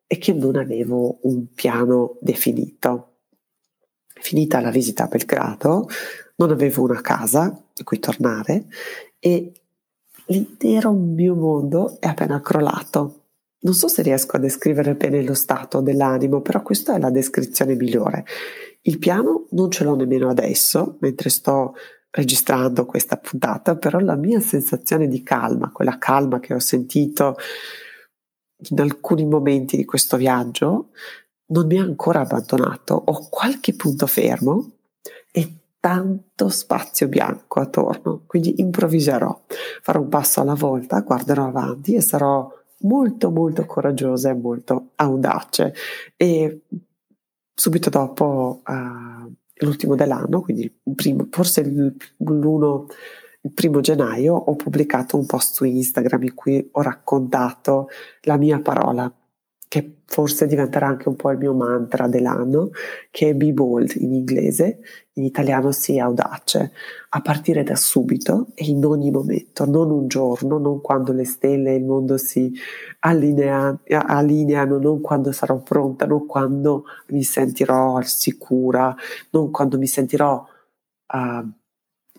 è 0.06 0.16
che 0.18 0.32
non 0.32 0.56
avevo 0.56 1.18
un 1.22 1.52
piano 1.52 2.16
definito. 2.20 3.16
Finita 4.20 4.60
la 4.60 4.70
visita 4.70 5.04
a 5.04 5.06
Belgrado, 5.06 5.86
non 6.36 6.50
avevo 6.50 6.82
una 6.82 7.00
casa 7.00 7.44
in 7.44 7.84
cui 7.84 7.98
tornare 7.98 8.66
e 9.18 9.52
l'intero 10.26 10.92
mio 10.92 11.34
mondo 11.34 12.00
è 12.00 12.06
appena 12.06 12.40
crollato. 12.40 13.17
Non 13.60 13.74
so 13.74 13.88
se 13.88 14.02
riesco 14.02 14.36
a 14.36 14.40
descrivere 14.40 14.94
bene 14.94 15.22
lo 15.22 15.34
stato 15.34 15.80
dell'animo, 15.80 16.40
però 16.40 16.62
questa 16.62 16.94
è 16.94 16.98
la 16.98 17.10
descrizione 17.10 17.74
migliore. 17.74 18.24
Il 18.82 18.98
piano 18.98 19.46
non 19.50 19.70
ce 19.70 19.84
l'ho 19.84 19.96
nemmeno 19.96 20.28
adesso, 20.28 20.96
mentre 21.00 21.28
sto 21.28 21.74
registrando 22.10 22.86
questa 22.86 23.16
puntata, 23.16 23.76
però 23.76 23.98
la 23.98 24.16
mia 24.16 24.40
sensazione 24.40 25.08
di 25.08 25.22
calma, 25.22 25.70
quella 25.72 25.98
calma 25.98 26.40
che 26.40 26.54
ho 26.54 26.58
sentito 26.58 27.36
in 28.70 28.80
alcuni 28.80 29.24
momenti 29.24 29.76
di 29.76 29.84
questo 29.84 30.16
viaggio, 30.16 30.90
non 31.46 31.66
mi 31.66 31.78
ha 31.78 31.82
ancora 31.82 32.20
abbandonato, 32.20 32.94
ho 32.94 33.28
qualche 33.28 33.74
punto 33.74 34.06
fermo 34.06 34.72
e 35.30 35.52
tanto 35.80 36.48
spazio 36.48 37.08
bianco 37.08 37.60
attorno, 37.60 38.22
quindi 38.26 38.60
improvviserò, 38.60 39.44
farò 39.82 40.00
un 40.00 40.08
passo 40.08 40.40
alla 40.40 40.54
volta, 40.54 41.00
guarderò 41.00 41.46
avanti 41.46 41.94
e 41.94 42.00
sarò 42.00 42.50
molto 42.80 43.30
molto 43.30 43.64
coraggiosa 43.66 44.30
e 44.30 44.34
molto 44.34 44.90
audace. 44.96 45.74
E 46.16 46.62
subito 47.54 47.90
dopo 47.90 48.62
uh, 48.66 49.32
l'ultimo 49.64 49.94
dell'anno, 49.94 50.40
quindi 50.40 50.62
il 50.62 50.94
primo, 50.94 51.26
forse 51.30 51.60
il, 51.62 51.96
l'uno, 52.18 52.86
il 53.40 53.52
primo 53.52 53.80
gennaio, 53.80 54.34
ho 54.34 54.54
pubblicato 54.56 55.16
un 55.16 55.26
post 55.26 55.54
su 55.54 55.64
Instagram 55.64 56.22
in 56.24 56.34
cui 56.34 56.68
ho 56.70 56.82
raccontato 56.82 57.88
la 58.22 58.36
mia 58.36 58.60
parola 58.60 59.12
che 59.68 59.98
forse 60.06 60.46
diventerà 60.46 60.86
anche 60.86 61.08
un 61.08 61.16
po' 61.16 61.30
il 61.30 61.38
mio 61.38 61.52
mantra 61.52 62.08
dell'anno, 62.08 62.70
che 63.10 63.28
è 63.28 63.34
be 63.34 63.52
bold 63.52 63.92
in 63.96 64.14
inglese, 64.14 64.78
in 65.12 65.24
italiano 65.24 65.70
sia 65.70 66.06
audace, 66.06 66.72
a 67.10 67.20
partire 67.20 67.62
da 67.62 67.76
subito 67.76 68.46
e 68.54 68.64
in 68.64 68.84
ogni 68.86 69.10
momento, 69.10 69.66
non 69.66 69.90
un 69.90 70.08
giorno, 70.08 70.56
non 70.56 70.80
quando 70.80 71.12
le 71.12 71.26
stelle 71.26 71.72
e 71.72 71.76
il 71.76 71.84
mondo 71.84 72.16
si 72.16 72.50
allinea, 73.00 73.78
allineano, 73.86 74.78
non 74.78 75.02
quando 75.02 75.30
sarò 75.30 75.58
pronta, 75.58 76.06
non 76.06 76.24
quando 76.26 76.84
mi 77.08 77.22
sentirò 77.22 78.00
sicura, 78.00 78.96
non 79.30 79.50
quando 79.50 79.76
mi 79.76 79.86
sentirò 79.86 80.42
uh, 81.12 81.50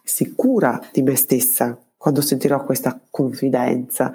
sicura 0.03 0.79
di 0.91 1.01
me 1.01 1.15
stessa, 1.15 1.77
quando 1.97 2.21
sentirò 2.21 2.63
questa 2.63 2.99
confidenza, 3.09 4.13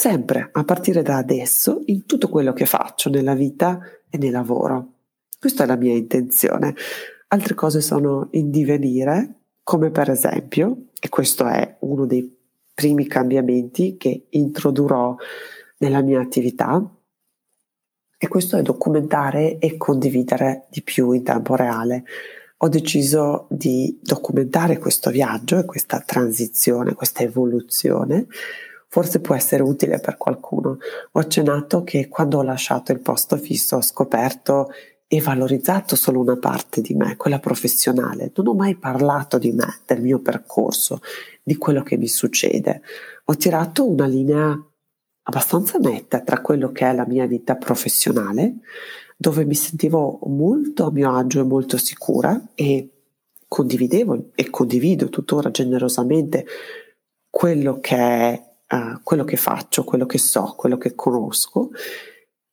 sempre 0.00 0.48
a 0.50 0.64
partire 0.64 1.02
da 1.02 1.18
adesso 1.18 1.82
in 1.86 2.06
tutto 2.06 2.30
quello 2.30 2.54
che 2.54 2.64
faccio 2.64 3.10
nella 3.10 3.34
vita 3.34 3.80
e 4.08 4.16
nel 4.16 4.30
lavoro. 4.30 4.92
Questa 5.38 5.64
è 5.64 5.66
la 5.66 5.76
mia 5.76 5.92
intenzione. 5.92 6.74
Altre 7.28 7.52
cose 7.52 7.82
sono 7.82 8.28
in 8.30 8.50
divenire, 8.50 9.40
come 9.62 9.90
per 9.90 10.08
esempio, 10.08 10.84
e 10.98 11.10
questo 11.10 11.46
è 11.46 11.76
uno 11.80 12.06
dei 12.06 12.34
primi 12.72 13.06
cambiamenti 13.06 13.98
che 13.98 14.28
introdurrò 14.30 15.14
nella 15.76 16.00
mia 16.00 16.22
attività, 16.22 16.82
e 18.16 18.26
questo 18.26 18.56
è 18.56 18.62
documentare 18.62 19.58
e 19.58 19.76
condividere 19.76 20.64
di 20.70 20.80
più 20.80 21.12
in 21.12 21.24
tempo 21.24 21.56
reale. 21.56 22.04
Ho 22.56 22.68
deciso 22.70 23.48
di 23.50 23.98
documentare 24.02 24.78
questo 24.78 25.10
viaggio 25.10 25.58
e 25.58 25.66
questa 25.66 26.00
transizione, 26.00 26.94
questa 26.94 27.22
evoluzione. 27.22 28.26
Forse 28.92 29.20
può 29.20 29.36
essere 29.36 29.62
utile 29.62 30.00
per 30.00 30.16
qualcuno. 30.16 30.78
Ho 31.12 31.20
accennato 31.20 31.84
che 31.84 32.08
quando 32.08 32.38
ho 32.38 32.42
lasciato 32.42 32.90
il 32.90 32.98
posto 32.98 33.36
fisso 33.36 33.76
ho 33.76 33.82
scoperto 33.82 34.68
e 35.06 35.20
valorizzato 35.20 35.94
solo 35.94 36.18
una 36.18 36.36
parte 36.36 36.80
di 36.80 36.94
me, 36.94 37.16
quella 37.16 37.38
professionale. 37.38 38.32
Non 38.34 38.48
ho 38.48 38.54
mai 38.54 38.74
parlato 38.74 39.38
di 39.38 39.52
me, 39.52 39.78
del 39.86 40.00
mio 40.00 40.18
percorso, 40.18 41.00
di 41.40 41.54
quello 41.56 41.84
che 41.84 41.96
mi 41.96 42.08
succede. 42.08 42.82
Ho 43.26 43.36
tirato 43.36 43.88
una 43.88 44.06
linea 44.06 44.60
abbastanza 45.22 45.78
netta 45.78 46.20
tra 46.22 46.40
quello 46.40 46.72
che 46.72 46.88
è 46.90 46.92
la 46.92 47.06
mia 47.06 47.26
vita 47.26 47.54
professionale, 47.54 48.56
dove 49.16 49.44
mi 49.44 49.54
sentivo 49.54 50.18
molto 50.24 50.86
a 50.86 50.90
mio 50.90 51.14
agio 51.14 51.38
e 51.38 51.44
molto 51.44 51.76
sicura 51.76 52.40
e 52.56 52.88
condividevo 53.46 54.30
e 54.34 54.50
condivido 54.50 55.08
tuttora 55.08 55.52
generosamente 55.52 56.44
quello 57.30 57.78
che 57.78 57.96
è 57.96 58.49
quello 59.02 59.24
che 59.24 59.36
faccio, 59.36 59.84
quello 59.84 60.06
che 60.06 60.18
so, 60.18 60.54
quello 60.56 60.78
che 60.78 60.94
conosco 60.94 61.70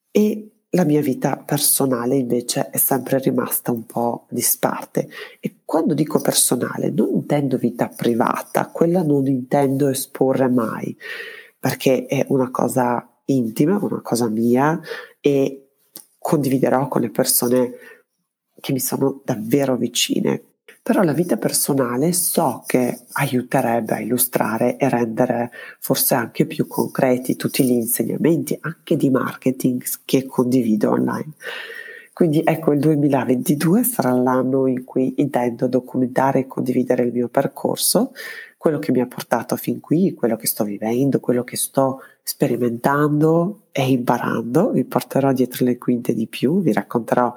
e 0.09 0.51
la 0.71 0.83
mia 0.83 1.01
vita 1.01 1.37
personale 1.37 2.15
invece 2.15 2.69
è 2.69 2.77
sempre 2.77 3.19
rimasta 3.19 3.71
un 3.71 3.85
po' 3.85 4.25
disparte 4.29 5.09
e 5.39 5.57
quando 5.63 5.93
dico 5.93 6.19
personale 6.19 6.89
non 6.89 7.09
intendo 7.13 7.57
vita 7.57 7.87
privata, 7.87 8.67
quella 8.67 9.03
non 9.03 9.27
intendo 9.27 9.87
esporre 9.89 10.49
mai, 10.49 10.95
perché 11.59 12.05
è 12.05 12.25
una 12.29 12.49
cosa 12.51 13.07
intima, 13.25 13.77
una 13.81 14.01
cosa 14.01 14.27
mia 14.27 14.79
e 15.19 15.69
condividerò 16.17 16.87
con 16.87 17.01
le 17.01 17.11
persone 17.11 17.71
che 18.59 18.71
mi 18.73 18.79
sono 18.79 19.21
davvero 19.23 19.75
vicine. 19.77 20.43
Però 20.87 21.01
la 21.01 21.11
vita 21.11 21.35
personale 21.35 22.13
so 22.13 22.63
che 22.65 22.99
aiuterebbe 23.11 23.95
a 23.95 23.99
illustrare 23.99 24.77
e 24.77 24.87
rendere 24.87 25.51
forse 25.81 26.15
anche 26.15 26.45
più 26.45 26.65
concreti 26.65 27.35
tutti 27.35 27.65
gli 27.65 27.71
insegnamenti, 27.71 28.57
anche 28.61 28.95
di 28.95 29.09
marketing 29.09 29.83
che 30.05 30.25
condivido 30.25 30.91
online. 30.91 31.33
Quindi 32.13 32.41
ecco, 32.41 32.71
il 32.71 32.79
2022 32.79 33.83
sarà 33.83 34.11
l'anno 34.11 34.65
in 34.65 34.85
cui 34.85 35.15
intendo 35.17 35.67
documentare 35.67 36.39
e 36.39 36.47
condividere 36.47 37.03
il 37.03 37.11
mio 37.11 37.27
percorso, 37.27 38.13
quello 38.55 38.79
che 38.79 38.93
mi 38.93 39.01
ha 39.01 39.07
portato 39.07 39.57
fin 39.57 39.81
qui, 39.81 40.13
quello 40.13 40.37
che 40.37 40.47
sto 40.47 40.63
vivendo, 40.63 41.19
quello 41.19 41.43
che 41.43 41.57
sto 41.57 41.99
sperimentando 42.23 43.63
e 43.73 43.89
imparando. 43.89 44.69
Vi 44.69 44.85
porterò 44.85 45.33
dietro 45.33 45.65
le 45.65 45.77
quinte 45.77 46.13
di 46.13 46.27
più, 46.27 46.61
vi 46.61 46.71
racconterò 46.71 47.35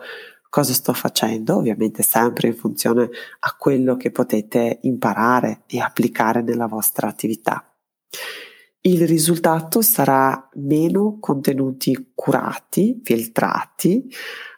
cosa 0.51 0.75
sto 0.75 0.93
facendo, 0.93 1.57
ovviamente 1.57 2.03
sempre 2.03 2.49
in 2.49 2.55
funzione 2.55 3.09
a 3.39 3.55
quello 3.57 3.97
che 3.97 4.11
potete 4.11 4.81
imparare 4.83 5.63
e 5.67 5.79
applicare 5.81 6.43
nella 6.43 6.67
vostra 6.67 7.09
attività. 7.09 7.65
Il 8.83 9.07
risultato 9.07 9.81
sarà 9.81 10.49
meno 10.55 11.19
contenuti 11.21 12.13
curati, 12.15 13.01
filtrati, 13.03 14.11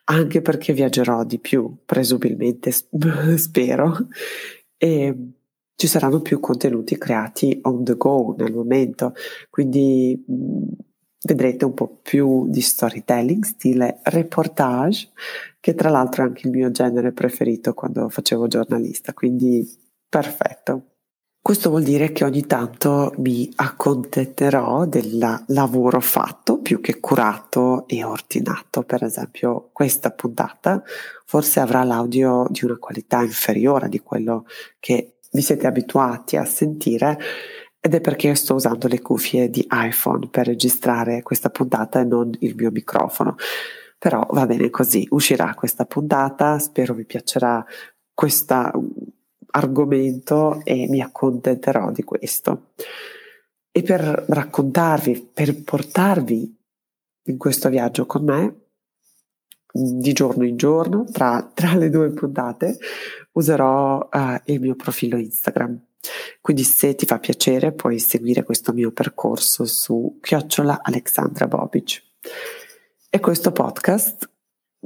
anche 0.04 0.40
perché 0.40 0.72
viaggerò 0.72 1.24
di 1.24 1.38
più, 1.38 1.76
presumibilmente, 1.84 2.72
spero, 3.36 3.96
e 4.76 5.16
ci 5.74 5.86
saranno 5.86 6.20
più 6.20 6.40
contenuti 6.40 6.96
creati 6.96 7.58
on 7.62 7.84
the 7.84 7.96
go 7.96 8.34
nel 8.38 8.54
momento, 8.54 9.14
quindi 9.50 10.24
mh, 10.26 10.82
vedrete 11.24 11.64
un 11.64 11.74
po' 11.74 11.98
più 12.02 12.48
di 12.48 12.60
storytelling, 12.60 13.44
stile 13.44 14.00
reportage, 14.04 15.10
che 15.60 15.74
tra 15.74 15.88
l'altro 15.88 16.22
è 16.22 16.26
anche 16.26 16.46
il 16.46 16.52
mio 16.52 16.70
genere 16.70 17.12
preferito 17.12 17.74
quando 17.74 18.08
facevo 18.08 18.46
giornalista, 18.48 19.12
quindi 19.12 19.66
perfetto. 20.08 20.86
Questo 21.42 21.70
vuol 21.70 21.82
dire 21.82 22.12
che 22.12 22.22
ogni 22.22 22.46
tanto 22.46 23.12
mi 23.16 23.50
accontenterò 23.56 24.84
del 24.86 25.42
lavoro 25.48 26.00
fatto 26.00 26.60
più 26.60 26.80
che 26.80 27.00
curato 27.00 27.88
e 27.88 28.04
ordinato. 28.04 28.84
Per 28.84 29.02
esempio, 29.02 29.70
questa 29.72 30.12
puntata 30.12 30.84
forse 31.26 31.58
avrà 31.58 31.82
l'audio 31.82 32.46
di 32.48 32.64
una 32.64 32.78
qualità 32.78 33.22
inferiore 33.22 33.88
di 33.88 33.98
quello 33.98 34.46
che 34.78 35.16
vi 35.32 35.42
siete 35.42 35.66
abituati 35.66 36.36
a 36.36 36.44
sentire 36.44 37.18
ed 37.84 37.94
è 37.94 38.00
perché 38.00 38.36
sto 38.36 38.54
usando 38.54 38.86
le 38.86 39.02
cuffie 39.02 39.50
di 39.50 39.66
iPhone 39.68 40.28
per 40.28 40.46
registrare 40.46 41.20
questa 41.22 41.50
puntata 41.50 41.98
e 41.98 42.04
non 42.04 42.30
il 42.38 42.54
mio 42.54 42.70
microfono. 42.70 43.34
Però 43.98 44.24
va 44.30 44.46
bene 44.46 44.70
così, 44.70 45.04
uscirà 45.10 45.52
questa 45.54 45.84
puntata, 45.84 46.60
spero 46.60 46.94
vi 46.94 47.04
piacerà 47.04 47.64
questo 48.14 48.70
argomento 49.50 50.60
e 50.62 50.86
mi 50.88 51.00
accontenterò 51.00 51.90
di 51.90 52.04
questo. 52.04 52.70
E 53.72 53.82
per 53.82 54.26
raccontarvi, 54.28 55.30
per 55.34 55.60
portarvi 55.64 56.56
in 57.24 57.36
questo 57.36 57.68
viaggio 57.68 58.06
con 58.06 58.24
me, 58.24 58.60
di 59.72 60.12
giorno 60.12 60.44
in 60.44 60.56
giorno, 60.56 61.04
tra, 61.10 61.50
tra 61.52 61.74
le 61.74 61.90
due 61.90 62.10
puntate, 62.10 62.78
userò 63.32 64.08
uh, 64.12 64.40
il 64.44 64.60
mio 64.60 64.76
profilo 64.76 65.16
Instagram. 65.16 65.80
Quindi 66.40 66.64
se 66.64 66.94
ti 66.94 67.06
fa 67.06 67.18
piacere 67.18 67.72
puoi 67.72 67.98
seguire 67.98 68.42
questo 68.42 68.72
mio 68.72 68.92
percorso 68.92 69.64
su 69.64 70.18
chiocciola 70.20 70.80
Alexandra 70.82 71.46
Bobic. 71.46 72.02
E 73.10 73.20
questo 73.20 73.52
podcast, 73.52 74.28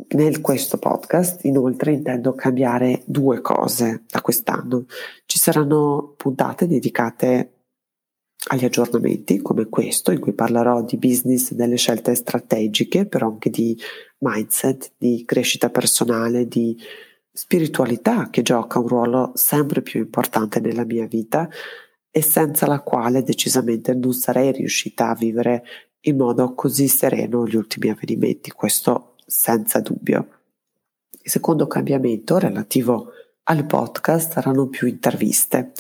nel 0.09 0.41
questo 0.41 0.79
podcast 0.79 1.45
inoltre 1.45 1.93
intendo 1.93 2.35
cambiare 2.35 3.03
due 3.07 3.41
cose 3.41 4.05
da 4.09 4.21
quest'anno. 4.21 4.87
Ci 5.25 5.39
saranno 5.39 6.15
puntate 6.17 6.67
dedicate 6.67 7.53
agli 8.49 8.65
aggiornamenti 8.65 9.41
come 9.41 9.69
questo, 9.69 10.13
in 10.13 10.21
cui 10.21 10.33
parlerò 10.33 10.83
di 10.83 10.99
business, 10.99 11.53
delle 11.53 11.77
scelte 11.77 12.15
strategiche, 12.15 13.07
però 13.07 13.29
anche 13.29 13.51
di 13.51 13.77
mindset, 14.19 14.93
di 14.99 15.25
crescita 15.25 15.71
personale, 15.71 16.47
di 16.47 16.77
spiritualità 17.37 18.31
che 18.31 18.41
gioca 18.41 18.79
un 18.79 18.89
ruolo 18.89 19.33
sempre 19.35 19.83
più 19.83 20.01
importante 20.01 20.59
nella 20.59 20.87
mia 20.87 21.07
vita 21.07 21.47
e 22.11 22.23
senza 22.23 22.67
la 22.67 22.81
quale 22.81 23.23
decisamente 23.23 23.93
non 23.93 24.15
sarei 24.15 24.53
riuscita 24.53 25.11
a 25.11 25.15
vivere 25.15 25.63
in 26.07 26.17
modo 26.17 26.55
così 26.55 26.89
sereno 26.89 27.47
gli 27.47 27.57
ultimi 27.57 27.91
avvenimenti, 27.91 28.53
questo 28.53 29.17
senza 29.27 29.81
dubbio. 29.81 30.29
Il 31.11 31.31
secondo 31.31 31.67
cambiamento 31.67 32.39
relativo 32.39 33.11
al 33.45 33.67
podcast 33.67 34.33
saranno 34.33 34.69
più 34.69 34.87
interviste. 34.87 35.73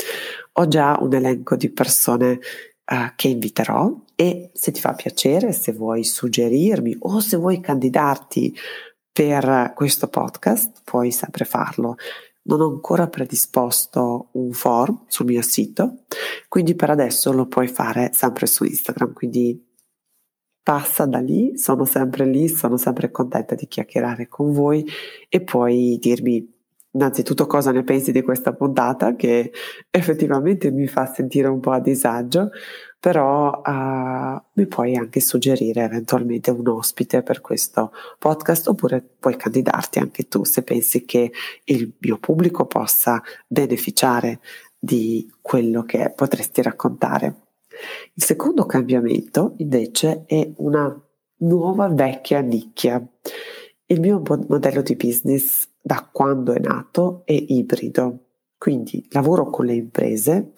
Ho 0.54 0.68
già 0.68 0.98
un 1.00 1.14
elenco 1.14 1.56
di 1.56 1.70
persone 1.70 2.32
uh, 2.32 3.12
che 3.16 3.28
inviterò 3.28 3.94
e 4.14 4.50
se 4.52 4.72
ti 4.72 4.80
fa 4.80 4.92
piacere, 4.92 5.52
se 5.52 5.72
vuoi 5.72 6.04
suggerirmi 6.04 6.96
o 7.00 7.18
se 7.20 7.38
vuoi 7.38 7.60
candidarti 7.60 8.54
per 9.16 9.72
questo 9.74 10.08
podcast, 10.08 10.82
puoi 10.84 11.10
sempre 11.10 11.46
farlo. 11.46 11.96
Non 12.42 12.60
ho 12.60 12.68
ancora 12.68 13.06
predisposto 13.08 14.28
un 14.32 14.52
form 14.52 15.04
sul 15.06 15.24
mio 15.24 15.40
sito, 15.40 16.00
quindi 16.48 16.74
per 16.74 16.90
adesso 16.90 17.32
lo 17.32 17.46
puoi 17.46 17.66
fare 17.66 18.10
sempre 18.12 18.44
su 18.44 18.64
Instagram, 18.64 19.14
quindi 19.14 19.58
passa 20.62 21.06
da 21.06 21.20
lì, 21.20 21.56
sono 21.56 21.86
sempre 21.86 22.26
lì, 22.26 22.46
sono 22.46 22.76
sempre 22.76 23.10
contenta 23.10 23.54
di 23.54 23.66
chiacchierare 23.66 24.28
con 24.28 24.52
voi 24.52 24.86
e 25.30 25.40
puoi 25.40 25.96
dirmi 25.98 26.54
innanzitutto 26.90 27.46
cosa 27.46 27.72
ne 27.72 27.84
pensi 27.84 28.12
di 28.12 28.20
questa 28.20 28.52
puntata 28.52 29.14
che 29.16 29.50
effettivamente 29.90 30.70
mi 30.70 30.86
fa 30.86 31.06
sentire 31.06 31.48
un 31.48 31.60
po' 31.60 31.70
a 31.70 31.80
disagio, 31.80 32.50
però 33.06 33.62
uh, 33.64 34.42
mi 34.54 34.66
puoi 34.66 34.96
anche 34.96 35.20
suggerire 35.20 35.84
eventualmente 35.84 36.50
un 36.50 36.66
ospite 36.66 37.22
per 37.22 37.40
questo 37.40 37.92
podcast 38.18 38.66
oppure 38.66 39.00
puoi 39.00 39.36
candidarti 39.36 40.00
anche 40.00 40.26
tu 40.26 40.42
se 40.42 40.64
pensi 40.64 41.04
che 41.04 41.30
il 41.66 41.92
mio 42.00 42.18
pubblico 42.18 42.66
possa 42.66 43.22
beneficiare 43.46 44.40
di 44.76 45.32
quello 45.40 45.84
che 45.84 46.12
potresti 46.16 46.62
raccontare. 46.62 47.42
Il 48.12 48.24
secondo 48.24 48.66
cambiamento 48.66 49.54
invece 49.58 50.24
è 50.26 50.50
una 50.56 50.92
nuova 51.42 51.86
vecchia 51.86 52.40
nicchia. 52.40 53.00
Il 53.84 54.00
mio 54.00 54.20
modello 54.48 54.82
di 54.82 54.96
business 54.96 55.68
da 55.80 56.08
quando 56.10 56.54
è 56.54 56.58
nato 56.58 57.22
è 57.24 57.34
ibrido, 57.34 58.30
quindi 58.58 59.06
lavoro 59.10 59.48
con 59.48 59.66
le 59.66 59.74
imprese, 59.74 60.54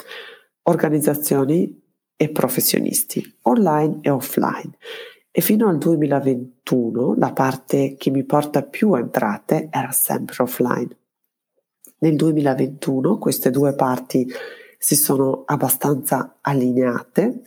organizzazioni 0.63 1.87
e 2.21 2.31
professionisti, 2.31 3.39
online 3.43 4.01
e 4.03 4.11
offline. 4.11 4.77
E 5.31 5.41
fino 5.41 5.69
al 5.69 5.79
2021 5.79 7.15
la 7.17 7.33
parte 7.33 7.95
che 7.97 8.11
mi 8.11 8.25
porta 8.25 8.65
più 8.65 8.95
entrate 8.97 9.69
era 9.71 9.93
sempre 9.93 10.43
offline. 10.43 10.97
Nel 12.01 12.17
2021 12.17 13.19
queste 13.19 13.51
due 13.51 13.75
parti 13.75 14.29
si 14.77 14.97
sono 14.97 15.45
abbastanza 15.47 16.39
allineate 16.41 17.43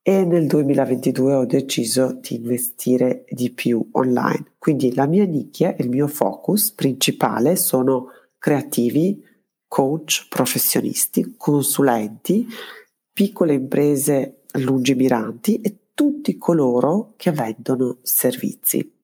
e 0.00 0.24
nel 0.24 0.46
2022 0.46 1.34
ho 1.34 1.44
deciso 1.44 2.18
di 2.20 2.36
investire 2.36 3.24
di 3.28 3.50
più 3.50 3.84
online. 3.92 4.52
Quindi 4.56 4.94
la 4.94 5.06
mia 5.06 5.24
nicchia 5.24 5.74
il 5.76 5.88
mio 5.88 6.06
focus 6.06 6.70
principale 6.70 7.56
sono 7.56 8.12
creativi, 8.38 9.20
coach, 9.66 10.28
professionisti, 10.28 11.34
consulenti, 11.36 12.46
piccole 13.18 13.54
imprese 13.54 14.42
lungimiranti 14.60 15.60
e 15.60 15.78
tutti 15.92 16.38
coloro 16.38 17.14
che 17.16 17.32
vendono 17.32 17.96
servizi. 18.00 18.94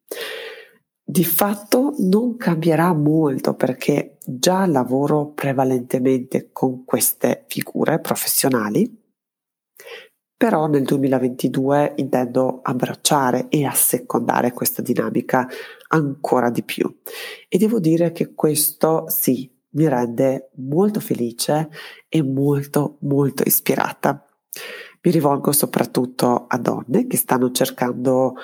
Di 1.04 1.24
fatto 1.24 1.96
non 1.98 2.36
cambierà 2.36 2.92
molto 2.92 3.54
perché 3.54 4.18
già 4.24 4.66
lavoro 4.66 5.32
prevalentemente 5.32 6.50
con 6.52 6.84
queste 6.84 7.42
figure 7.48 7.98
professionali, 7.98 8.88
però 10.36 10.68
nel 10.68 10.84
2022 10.84 11.94
intendo 11.96 12.60
abbracciare 12.62 13.48
e 13.48 13.64
assecondare 13.64 14.52
questa 14.52 14.80
dinamica 14.80 15.48
ancora 15.88 16.50
di 16.50 16.62
più 16.62 17.00
e 17.48 17.58
devo 17.58 17.80
dire 17.80 18.12
che 18.12 18.32
questo 18.32 19.06
sì 19.08 19.53
mi 19.74 19.88
rende 19.88 20.50
molto 20.56 21.00
felice 21.00 21.68
e 22.08 22.22
molto 22.22 22.96
molto 23.00 23.42
ispirata. 23.44 24.24
Mi 25.02 25.10
rivolgo 25.10 25.52
soprattutto 25.52 26.46
a 26.48 26.58
donne 26.58 27.06
che 27.06 27.16
stanno 27.16 27.50
cercando 27.50 28.34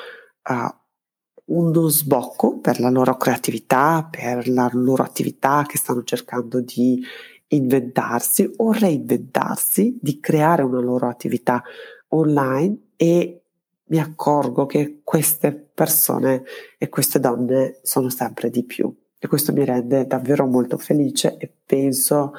uh, 0.48 1.54
uno 1.56 1.88
sbocco 1.88 2.58
per 2.58 2.80
la 2.80 2.90
loro 2.90 3.16
creatività, 3.16 4.06
per 4.08 4.48
la 4.48 4.68
loro 4.72 5.02
attività, 5.02 5.64
che 5.66 5.78
stanno 5.78 6.04
cercando 6.04 6.60
di 6.60 7.02
inventarsi 7.48 8.48
o 8.56 8.72
reinventarsi, 8.72 9.98
di 10.00 10.20
creare 10.20 10.62
una 10.62 10.80
loro 10.80 11.08
attività 11.08 11.62
online 12.08 12.90
e 12.96 13.42
mi 13.84 13.98
accorgo 13.98 14.66
che 14.66 15.00
queste 15.02 15.52
persone 15.52 16.44
e 16.78 16.88
queste 16.88 17.18
donne 17.18 17.80
sono 17.82 18.08
sempre 18.08 18.50
di 18.50 18.64
più 18.64 18.94
e 19.22 19.28
questo 19.28 19.52
mi 19.52 19.66
rende 19.66 20.06
davvero 20.06 20.46
molto 20.46 20.78
felice 20.78 21.36
e 21.36 21.52
penso 21.66 22.32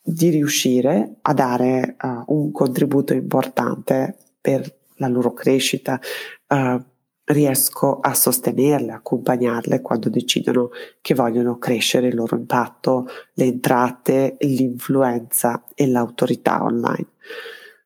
di 0.00 0.30
riuscire 0.30 1.16
a 1.20 1.34
dare 1.34 1.96
uh, 2.00 2.22
un 2.34 2.52
contributo 2.52 3.12
importante 3.12 4.16
per 4.40 4.76
la 4.94 5.08
loro 5.08 5.34
crescita. 5.34 6.00
Uh, 6.46 6.80
riesco 7.24 7.98
a 8.00 8.14
sostenerle, 8.14 8.92
accompagnarle 8.92 9.82
quando 9.82 10.08
decidono 10.08 10.70
che 11.00 11.14
vogliono 11.14 11.58
crescere 11.58 12.08
il 12.08 12.14
loro 12.14 12.36
impatto, 12.36 13.06
le 13.34 13.44
entrate, 13.44 14.36
l'influenza 14.40 15.64
e 15.74 15.88
l'autorità 15.88 16.62
online. 16.62 17.08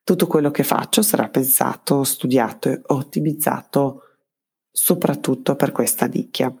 Tutto 0.03 0.27
quello 0.27 0.51
che 0.51 0.63
faccio 0.63 1.01
sarà 1.01 1.27
pensato, 1.29 2.03
studiato 2.03 2.69
e 2.69 2.81
ottimizzato 2.85 4.01
soprattutto 4.71 5.55
per 5.55 5.71
questa 5.71 6.05
nicchia. 6.05 6.53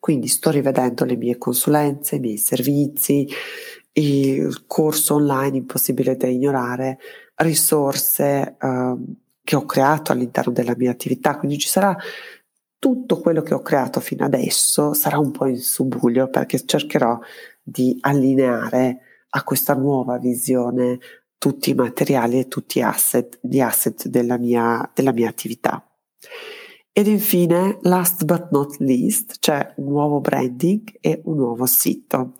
Quindi 0.00 0.26
sto 0.26 0.50
rivedendo 0.50 1.04
le 1.04 1.16
mie 1.16 1.38
consulenze, 1.38 2.16
i 2.16 2.20
miei 2.20 2.38
servizi, 2.38 3.28
il 3.92 4.66
corso 4.66 5.14
online 5.14 5.58
impossibile 5.58 6.16
da 6.16 6.26
ignorare, 6.26 6.98
risorse 7.36 8.56
eh, 8.58 8.96
che 9.44 9.56
ho 9.56 9.64
creato 9.66 10.10
all'interno 10.10 10.52
della 10.52 10.74
mia 10.76 10.90
attività, 10.90 11.36
quindi 11.36 11.58
ci 11.58 11.68
sarà 11.68 11.96
tutto 12.78 13.20
quello 13.20 13.42
che 13.42 13.52
ho 13.52 13.60
creato 13.60 14.00
fino 14.00 14.24
adesso 14.24 14.94
sarà 14.94 15.18
un 15.18 15.32
po' 15.32 15.46
in 15.46 15.58
subbuglio 15.58 16.30
perché 16.30 16.64
cercherò 16.64 17.18
di 17.62 17.98
allineare 18.00 19.00
a 19.28 19.42
questa 19.44 19.74
nuova 19.74 20.16
visione 20.16 20.98
tutti 21.36 21.70
i 21.70 21.74
materiali 21.74 22.38
e 22.38 22.48
tutti 22.48 22.80
gli 22.80 22.82
asset, 22.82 23.38
gli 23.42 23.60
asset 23.60 24.08
della, 24.08 24.38
mia, 24.38 24.90
della 24.94 25.12
mia 25.12 25.28
attività. 25.28 25.84
Ed 26.92 27.06
infine, 27.06 27.78
last 27.82 28.24
but 28.24 28.48
not 28.50 28.76
least, 28.78 29.38
c'è 29.38 29.74
un 29.76 29.88
nuovo 29.92 30.20
branding 30.20 30.98
e 31.00 31.20
un 31.24 31.36
nuovo 31.36 31.64
sito. 31.66 32.34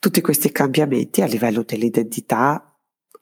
Tutti 0.00 0.20
questi 0.20 0.50
cambiamenti 0.50 1.22
a 1.22 1.26
livello 1.26 1.62
dell'identità 1.62 2.74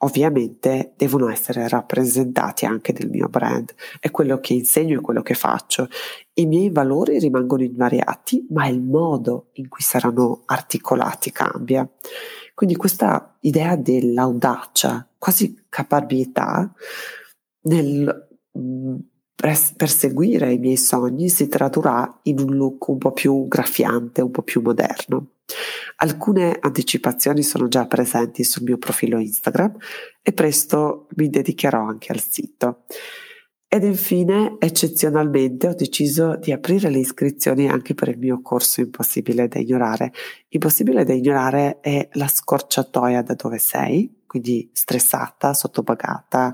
ovviamente 0.03 0.93
devono 0.97 1.29
essere 1.29 1.67
rappresentati 1.67 2.65
anche 2.65 2.93
nel 2.93 3.09
mio 3.09 3.29
brand, 3.29 3.73
è 3.99 4.11
quello 4.11 4.39
che 4.39 4.53
insegno 4.53 4.97
e 4.97 5.01
quello 5.01 5.21
che 5.21 5.33
faccio. 5.33 5.87
I 6.33 6.45
miei 6.45 6.69
valori 6.69 7.19
rimangono 7.19 7.63
invariati, 7.63 8.47
ma 8.49 8.67
il 8.67 8.81
modo 8.81 9.49
in 9.53 9.67
cui 9.69 9.83
saranno 9.83 10.43
articolati 10.45 11.31
cambia. 11.31 11.87
Quindi 12.53 12.75
questa 12.75 13.37
idea 13.41 13.75
dell'audacia, 13.75 15.07
quasi 15.17 15.65
caparbietà 15.69 16.71
nel 17.61 18.27
mm, 18.57 18.95
perseguire 19.75 20.53
i 20.53 20.57
miei 20.57 20.77
sogni 20.77 21.27
si 21.27 21.49
tradurrà 21.49 22.19
in 22.23 22.39
un 22.39 22.55
look 22.55 22.87
un 22.87 22.97
po' 22.97 23.11
più 23.11 23.47
graffiante, 23.47 24.21
un 24.21 24.31
po' 24.31 24.41
più 24.41 24.61
moderno. 24.61 25.27
Alcune 25.97 26.57
anticipazioni 26.59 27.43
sono 27.43 27.67
già 27.67 27.85
presenti 27.85 28.43
sul 28.45 28.63
mio 28.63 28.77
profilo 28.77 29.19
Instagram 29.19 29.75
e 30.21 30.31
presto 30.31 31.07
mi 31.15 31.29
dedicherò 31.29 31.85
anche 31.85 32.13
al 32.13 32.21
sito. 32.21 32.83
Ed 33.67 33.83
infine, 33.83 34.57
eccezionalmente, 34.59 35.67
ho 35.67 35.73
deciso 35.73 36.37
di 36.37 36.51
aprire 36.51 36.89
le 36.89 36.99
iscrizioni 36.99 37.67
anche 37.67 37.95
per 37.95 38.07
il 38.07 38.19
mio 38.19 38.39
corso 38.41 38.81
Impossibile 38.81 39.47
da 39.47 39.59
ignorare. 39.59 40.13
Impossibile 40.49 41.03
da 41.03 41.13
ignorare 41.13 41.79
è 41.81 42.07
la 42.13 42.27
scorciatoia 42.27 43.23
da 43.23 43.33
dove 43.33 43.57
sei, 43.57 44.21
quindi 44.27 44.69
stressata, 44.71 45.55
sottopagata, 45.55 46.53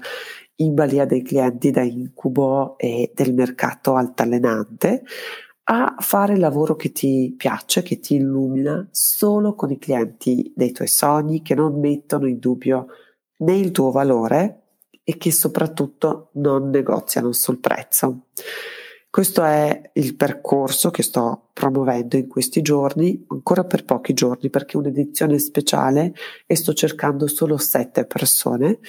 in 0.61 0.73
balia 0.73 1.05
dei 1.05 1.21
clienti 1.21 1.71
da 1.71 1.81
incubo 1.81 2.77
e 2.77 3.11
del 3.13 3.33
mercato 3.33 3.95
altalenante 3.95 5.03
a 5.71 5.95
fare 5.99 6.33
il 6.33 6.39
lavoro 6.39 6.75
che 6.75 6.91
ti 6.91 7.33
piace, 7.37 7.83
che 7.83 7.99
ti 7.99 8.15
illumina 8.15 8.87
solo 8.91 9.53
con 9.53 9.69
i 9.71 9.77
clienti 9.77 10.51
dei 10.55 10.71
tuoi 10.71 10.87
sogni 10.87 11.41
che 11.43 11.53
non 11.53 11.79
mettono 11.79 12.27
in 12.27 12.39
dubbio 12.39 12.87
né 13.37 13.55
il 13.55 13.71
tuo 13.71 13.91
valore 13.91 14.63
e 15.03 15.17
che 15.17 15.31
soprattutto 15.31 16.29
non 16.33 16.69
negoziano 16.69 17.31
sul 17.33 17.59
prezzo. 17.59 18.25
Questo 19.11 19.43
è 19.43 19.91
il 19.93 20.15
percorso 20.15 20.89
che 20.89 21.03
sto 21.03 21.49
promuovendo 21.53 22.15
in 22.15 22.27
questi 22.27 22.61
giorni, 22.61 23.23
ancora 23.27 23.63
per 23.63 23.85
pochi 23.85 24.13
giorni 24.13 24.49
perché 24.49 24.73
è 24.73 24.77
un'edizione 24.77 25.37
speciale 25.39 26.13
e 26.45 26.55
sto 26.55 26.73
cercando 26.73 27.27
solo 27.27 27.57
sette 27.57 28.05
persone 28.05 28.79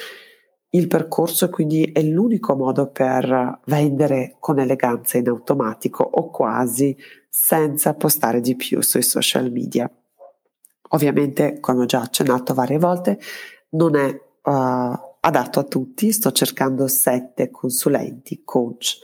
il 0.70 0.86
percorso 0.86 1.48
quindi 1.50 1.90
è 1.92 2.02
l'unico 2.02 2.54
modo 2.54 2.90
per 2.90 3.60
vendere 3.64 4.36
con 4.38 4.58
eleganza 4.58 5.18
in 5.18 5.28
automatico 5.28 6.04
o 6.04 6.30
quasi 6.30 6.96
senza 7.28 7.94
postare 7.94 8.40
di 8.40 8.54
più 8.54 8.80
sui 8.80 9.02
social 9.02 9.50
media. 9.50 9.90
Ovviamente, 10.92 11.60
come 11.60 11.82
ho 11.82 11.86
già 11.86 12.00
accennato 12.00 12.54
varie 12.54 12.78
volte, 12.78 13.18
non 13.70 13.96
è 13.96 14.08
uh, 14.08 14.50
adatto 15.20 15.60
a 15.60 15.64
tutti, 15.64 16.12
sto 16.12 16.32
cercando 16.32 16.88
sette 16.88 17.50
consulenti, 17.50 18.42
coach 18.44 18.98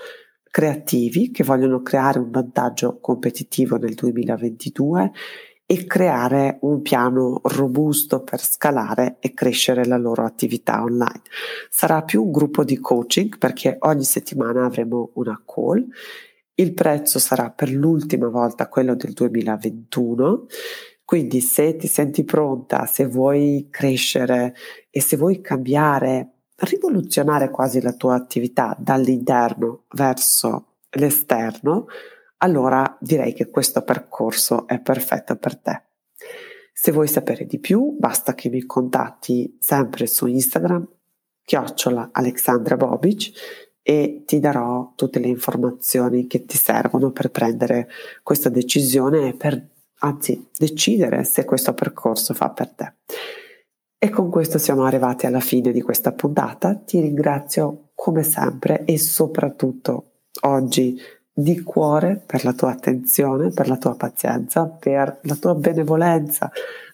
creativi 0.56 1.30
che 1.30 1.44
vogliono 1.44 1.82
creare 1.82 2.18
un 2.18 2.30
vantaggio 2.30 2.98
competitivo 2.98 3.76
nel 3.76 3.92
2022 3.92 5.12
e 5.68 5.84
creare 5.84 6.58
un 6.60 6.80
piano 6.80 7.40
robusto 7.42 8.22
per 8.22 8.40
scalare 8.40 9.16
e 9.18 9.34
crescere 9.34 9.84
la 9.84 9.96
loro 9.96 10.24
attività 10.24 10.80
online. 10.82 11.22
Sarà 11.68 12.02
più 12.02 12.22
un 12.22 12.30
gruppo 12.30 12.62
di 12.62 12.78
coaching 12.78 13.36
perché 13.36 13.76
ogni 13.80 14.04
settimana 14.04 14.64
avremo 14.64 15.10
una 15.14 15.42
call. 15.44 15.84
Il 16.54 16.72
prezzo 16.72 17.18
sarà 17.18 17.50
per 17.50 17.70
l'ultima 17.70 18.28
volta 18.28 18.68
quello 18.68 18.94
del 18.94 19.12
2021. 19.12 20.46
Quindi 21.04 21.40
se 21.40 21.76
ti 21.76 21.88
senti 21.88 22.24
pronta, 22.24 22.86
se 22.86 23.06
vuoi 23.06 23.66
crescere 23.68 24.54
e 24.88 25.00
se 25.00 25.16
vuoi 25.16 25.40
cambiare, 25.40 26.30
rivoluzionare 26.58 27.50
quasi 27.50 27.80
la 27.80 27.92
tua 27.92 28.14
attività 28.14 28.76
dall'interno 28.78 29.84
verso 29.90 30.76
l'esterno, 30.90 31.86
allora 32.38 32.96
direi 33.00 33.32
che 33.32 33.50
questo 33.50 33.82
percorso 33.82 34.66
è 34.66 34.80
perfetto 34.80 35.36
per 35.36 35.56
te. 35.56 35.82
Se 36.72 36.92
vuoi 36.92 37.08
sapere 37.08 37.46
di 37.46 37.58
più, 37.58 37.96
basta 37.98 38.34
che 38.34 38.50
mi 38.50 38.64
contatti 38.64 39.56
sempre 39.60 40.06
su 40.06 40.26
Instagram, 40.26 40.86
chiocciola 41.42 42.10
Alexandra 42.12 42.76
Bobic, 42.76 43.32
e 43.82 44.24
ti 44.26 44.40
darò 44.40 44.92
tutte 44.96 45.20
le 45.20 45.28
informazioni 45.28 46.26
che 46.26 46.44
ti 46.44 46.58
servono 46.58 47.12
per 47.12 47.30
prendere 47.30 47.88
questa 48.22 48.48
decisione 48.48 49.28
e 49.28 49.34
per, 49.34 49.64
anzi, 50.00 50.48
decidere 50.58 51.22
se 51.22 51.44
questo 51.44 51.72
percorso 51.72 52.34
fa 52.34 52.50
per 52.50 52.70
te. 52.70 52.92
E 53.96 54.10
con 54.10 54.28
questo 54.28 54.58
siamo 54.58 54.84
arrivati 54.84 55.26
alla 55.26 55.40
fine 55.40 55.72
di 55.72 55.80
questa 55.82 56.12
puntata. 56.12 56.74
Ti 56.74 57.00
ringrazio 57.00 57.90
come 57.94 58.22
sempre 58.22 58.84
e 58.84 58.98
soprattutto 58.98 60.10
oggi 60.42 61.00
di 61.38 61.60
cuore 61.62 62.22
per 62.24 62.44
la 62.44 62.54
tua 62.54 62.70
attenzione, 62.70 63.50
per 63.50 63.68
la 63.68 63.76
tua 63.76 63.94
pazienza, 63.94 64.64
per 64.64 65.18
la 65.24 65.34
tua 65.34 65.54
benevolenza 65.54 66.50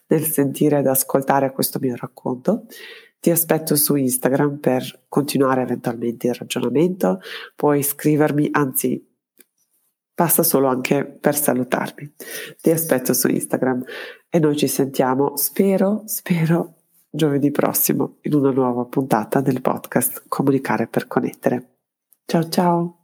nel 0.09 0.25
sentire 0.25 0.81
ed 0.81 0.87
ascoltare 0.89 1.53
questo 1.53 1.79
mio 1.79 1.95
racconto. 1.95 2.67
Ti 3.21 3.31
aspetto 3.31 3.77
su 3.77 3.95
Instagram 3.95 4.57
per 4.57 5.05
continuare 5.09 5.63
eventualmente 5.63 6.27
il 6.27 6.35
ragionamento, 6.35 7.21
puoi 7.55 7.85
scrivermi, 7.85 8.49
anzi 8.51 9.09
basta 10.13 10.43
solo 10.43 10.67
anche 10.67 11.05
per 11.05 11.37
salutarmi. 11.37 12.13
Ti 12.61 12.71
aspetto 12.73 13.13
su 13.13 13.29
Instagram 13.29 13.85
e 14.29 14.41
noi 14.41 14.57
ci 14.57 14.67
sentiamo, 14.67 15.37
spero, 15.37 16.03
spero, 16.07 16.79
giovedì 17.09 17.53
prossimo 17.53 18.17
in 18.23 18.35
una 18.35 18.51
nuova 18.51 18.87
puntata 18.87 19.41
del 19.41 19.61
podcast 19.61 20.25
Comunicare 20.27 20.89
per 20.89 21.07
connettere. 21.07 21.77
Ciao 22.25 22.49
ciao! 22.49 23.02